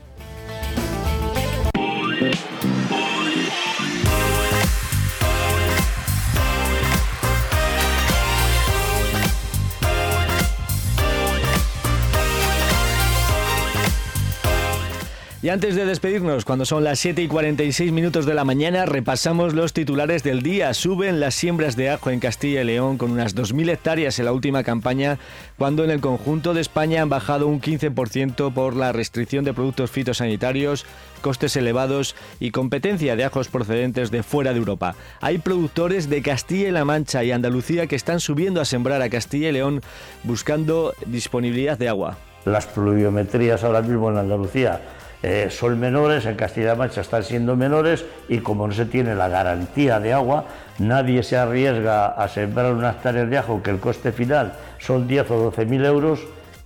Y 15.44 15.50
antes 15.50 15.76
de 15.76 15.84
despedirnos, 15.86 16.46
cuando 16.46 16.64
son 16.64 16.86
las 16.86 17.00
7 17.00 17.22
y 17.22 17.28
46 17.28 17.92
minutos 17.92 18.26
de 18.26 18.34
la 18.34 18.46
mañana, 18.46 18.86
repasamos 18.86 19.54
los 19.54 19.74
titulares 19.74 20.24
del 20.24 20.42
día. 20.42 20.74
Suben 20.74 21.20
las 21.20 21.36
siembras 21.36 21.76
de 21.76 21.90
ajo 21.90 22.12
en 22.12 22.22
Castilla 22.22 22.62
y 22.62 22.64
León 22.64 22.98
con 22.98 23.12
unas 23.12 23.36
2.000 23.36 23.72
hectáreas 23.72 24.18
en 24.20 24.24
la 24.24 24.32
última 24.32 24.64
campaña, 24.64 25.20
cuando 25.58 25.84
en 25.84 25.90
el 25.90 26.00
conjunto 26.00 26.54
de 26.54 26.62
España 26.62 27.02
han 27.02 27.10
bajado 27.10 27.48
un 27.48 27.60
15% 27.60 28.54
por 28.54 28.78
la 28.78 28.94
restricción 28.94 29.44
de 29.44 29.54
productos 29.54 29.92
fitosanitarios, 29.92 30.86
costes 31.20 31.58
elevados 31.58 32.16
y 32.40 32.52
competencia 32.52 33.18
de 33.18 33.26
ajos 33.26 33.50
procedentes 33.50 34.12
de 34.12 34.24
fuera 34.24 34.54
de 34.54 34.60
Europa. 34.60 34.96
Hay 35.20 35.40
productores 35.40 36.10
de 36.10 36.22
Castilla 36.22 36.70
y 36.70 36.72
La 36.72 36.86
Mancha 36.86 37.22
y 37.22 37.34
Andalucía 37.34 37.88
que 37.88 37.98
están 37.98 38.22
subiendo 38.22 38.62
a 38.62 38.66
sembrar 38.66 39.02
a 39.02 39.10
Castilla 39.10 39.50
y 39.50 39.52
León 39.52 39.82
buscando 40.24 40.94
disponibilidad 41.06 41.78
de 41.78 41.90
agua. 41.90 42.18
Las 42.46 42.66
pluviometrías 42.66 43.66
ahora 43.66 43.82
mismo 43.82 44.10
en 44.10 44.20
Andalucía 44.20 44.80
eh, 45.24 45.48
son 45.50 45.80
menores, 45.80 46.26
en 46.26 46.36
Castilla-La 46.36 46.76
Mancha 46.76 47.00
están 47.00 47.24
siendo 47.24 47.56
menores 47.56 48.06
y 48.28 48.40
como 48.40 48.68
no 48.68 48.74
se 48.74 48.86
tiene 48.86 49.16
la 49.16 49.30
garantía 49.30 50.02
de 50.02 50.12
agua, 50.12 50.46
nadie 50.80 51.24
se 51.24 51.38
arriesga 51.38 52.08
a 52.08 52.28
sembrar 52.28 52.74
unas 52.74 52.98
hectáreas 52.98 53.30
de 53.30 53.38
ajo 53.38 53.64
que 53.64 53.70
el 53.70 53.80
coste 53.80 54.12
final 54.12 54.52
son 54.80 55.08
10 55.08 55.32
o 55.32 55.38
12 55.46 55.66
mil 55.66 55.86
euros 55.86 56.20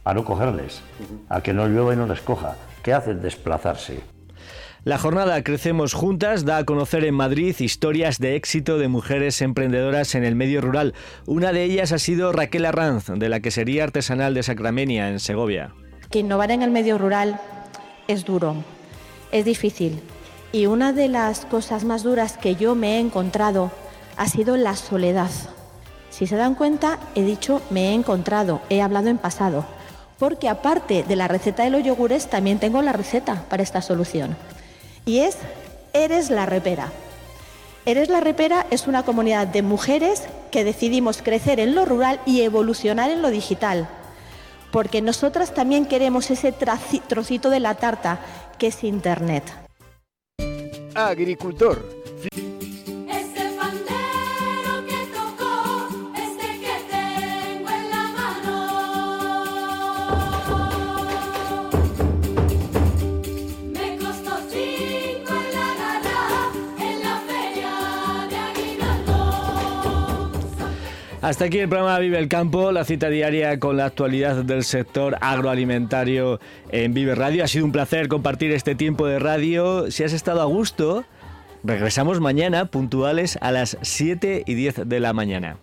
a 0.03 0.15
no 0.15 0.25
cogerles, 0.25 0.81
a 1.29 1.41
que 1.41 1.53
no 1.53 1.67
llueva 1.67 1.93
y 1.93 1.97
no 1.97 2.07
les 2.07 2.21
coja. 2.21 2.55
¿Qué 2.81 2.93
hacen? 2.93 3.21
Desplazarse. 3.21 3.99
La 4.83 4.97
jornada 4.97 5.43
Crecemos 5.43 5.93
Juntas 5.93 6.43
da 6.43 6.57
a 6.57 6.63
conocer 6.63 7.03
en 7.03 7.13
Madrid 7.13 7.55
historias 7.59 8.17
de 8.17 8.35
éxito 8.35 8.79
de 8.79 8.87
mujeres 8.87 9.39
emprendedoras 9.41 10.15
en 10.15 10.23
el 10.23 10.35
medio 10.35 10.61
rural. 10.61 10.95
Una 11.27 11.51
de 11.51 11.63
ellas 11.63 11.91
ha 11.91 11.99
sido 11.99 12.31
Raquel 12.31 12.65
Arranz, 12.65 13.07
de 13.07 13.29
la 13.29 13.39
quesería 13.39 13.83
artesanal 13.83 14.33
de 14.33 14.41
Sacramenia, 14.41 15.09
en 15.09 15.19
Segovia. 15.19 15.73
Que 16.09 16.19
innovar 16.19 16.51
en 16.51 16.61
el 16.61 16.71
medio 16.71 16.97
rural 16.97 17.39
es 18.07 18.25
duro, 18.25 18.55
es 19.31 19.45
difícil. 19.45 20.01
Y 20.51 20.65
una 20.65 20.93
de 20.93 21.07
las 21.07 21.45
cosas 21.45 21.83
más 21.83 22.03
duras 22.03 22.37
que 22.37 22.55
yo 22.55 22.75
me 22.75 22.95
he 22.95 22.99
encontrado 22.99 23.71
ha 24.15 24.27
sido 24.27 24.57
la 24.57 24.75
soledad. 24.75 25.29
Si 26.09 26.25
se 26.25 26.35
dan 26.35 26.55
cuenta, 26.55 26.99
he 27.15 27.23
dicho 27.23 27.61
me 27.69 27.89
he 27.89 27.93
encontrado, 27.93 28.61
he 28.69 28.81
hablado 28.81 29.09
en 29.09 29.17
pasado, 29.17 29.65
porque 30.17 30.49
aparte 30.49 31.03
de 31.03 31.15
la 31.15 31.27
receta 31.27 31.63
de 31.63 31.69
los 31.69 31.83
yogures, 31.83 32.29
también 32.29 32.59
tengo 32.59 32.81
la 32.81 32.93
receta 32.93 33.43
para 33.49 33.63
esta 33.63 33.81
solución. 33.81 34.35
Y 35.05 35.19
es 35.19 35.37
Eres 35.93 36.29
la 36.29 36.45
Repera. 36.45 36.91
Eres 37.85 38.09
la 38.09 38.19
Repera 38.19 38.65
es 38.71 38.87
una 38.87 39.03
comunidad 39.03 39.47
de 39.47 39.61
mujeres 39.61 40.23
que 40.51 40.63
decidimos 40.63 41.21
crecer 41.21 41.59
en 41.59 41.75
lo 41.75 41.85
rural 41.85 42.19
y 42.25 42.41
evolucionar 42.41 43.09
en 43.09 43.21
lo 43.21 43.29
digital 43.29 43.87
porque 44.71 45.01
nosotras 45.01 45.53
también 45.53 45.85
queremos 45.85 46.29
ese 46.31 46.51
trocito 46.51 47.49
de 47.49 47.59
la 47.59 47.75
tarta 47.75 48.19
que 48.57 48.67
es 48.67 48.83
Internet. 48.83 49.43
Agricultor 50.95 51.96
Hasta 71.21 71.45
aquí 71.45 71.57
el 71.57 71.67
programa 71.67 71.97
Vive 71.97 72.19
el 72.19 72.27
Campo, 72.27 72.71
la 72.71 72.85
cita 72.85 73.09
diaria 73.09 73.59
con 73.59 73.75
la 73.75 73.85
actualidad 73.85 74.43
del 74.45 74.63
sector 74.63 75.17
agroalimentario 75.19 76.39
en 76.69 76.93
Vive 76.93 77.15
Radio. 77.15 77.43
Ha 77.43 77.47
sido 77.47 77.65
un 77.65 77.71
placer 77.71 78.07
compartir 78.07 78.51
este 78.51 78.75
tiempo 78.75 79.07
de 79.07 79.17
radio. 79.17 79.89
Si 79.89 80.03
has 80.03 80.13
estado 80.13 80.41
a 80.41 80.45
gusto, 80.45 81.05
regresamos 81.63 82.19
mañana 82.19 82.65
puntuales 82.65 83.39
a 83.41 83.51
las 83.51 83.79
7 83.81 84.43
y 84.45 84.53
10 84.53 84.87
de 84.87 84.99
la 84.99 85.13
mañana. 85.13 85.57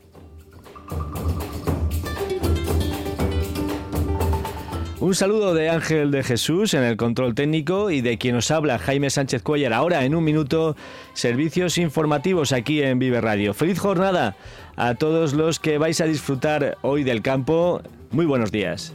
Un 5.05 5.15
saludo 5.15 5.53
de 5.53 5.69
Ángel 5.69 6.11
de 6.11 6.23
Jesús 6.23 6.73
en 6.73 6.83
el 6.83 6.97
control 6.97 7.35
técnico 7.35 7.91
y 7.91 8.01
de 8.01 8.17
quien 8.17 8.35
nos 8.35 8.51
habla 8.51 8.79
Jaime 8.79 9.11
Sánchez 9.11 9.43
Cuellar. 9.43 9.75
Ahora, 9.75 10.05
en 10.07 10.15
un 10.15 10.25
minuto, 10.25 10.77
servicios 11.13 11.77
informativos 11.77 12.53
aquí 12.53 12.83
en 12.83 12.99
Vive 12.99 13.21
Radio. 13.21 13.53
Feliz 13.53 13.79
jornada 13.79 14.35
a 14.77 14.95
todos 14.95 15.33
los 15.33 15.59
que 15.59 15.79
vais 15.79 16.01
a 16.01 16.05
disfrutar 16.05 16.79
hoy 16.83 17.05
del 17.05 17.23
campo. 17.23 17.83
Muy 18.11 18.27
buenos 18.27 18.53
días. 18.53 18.95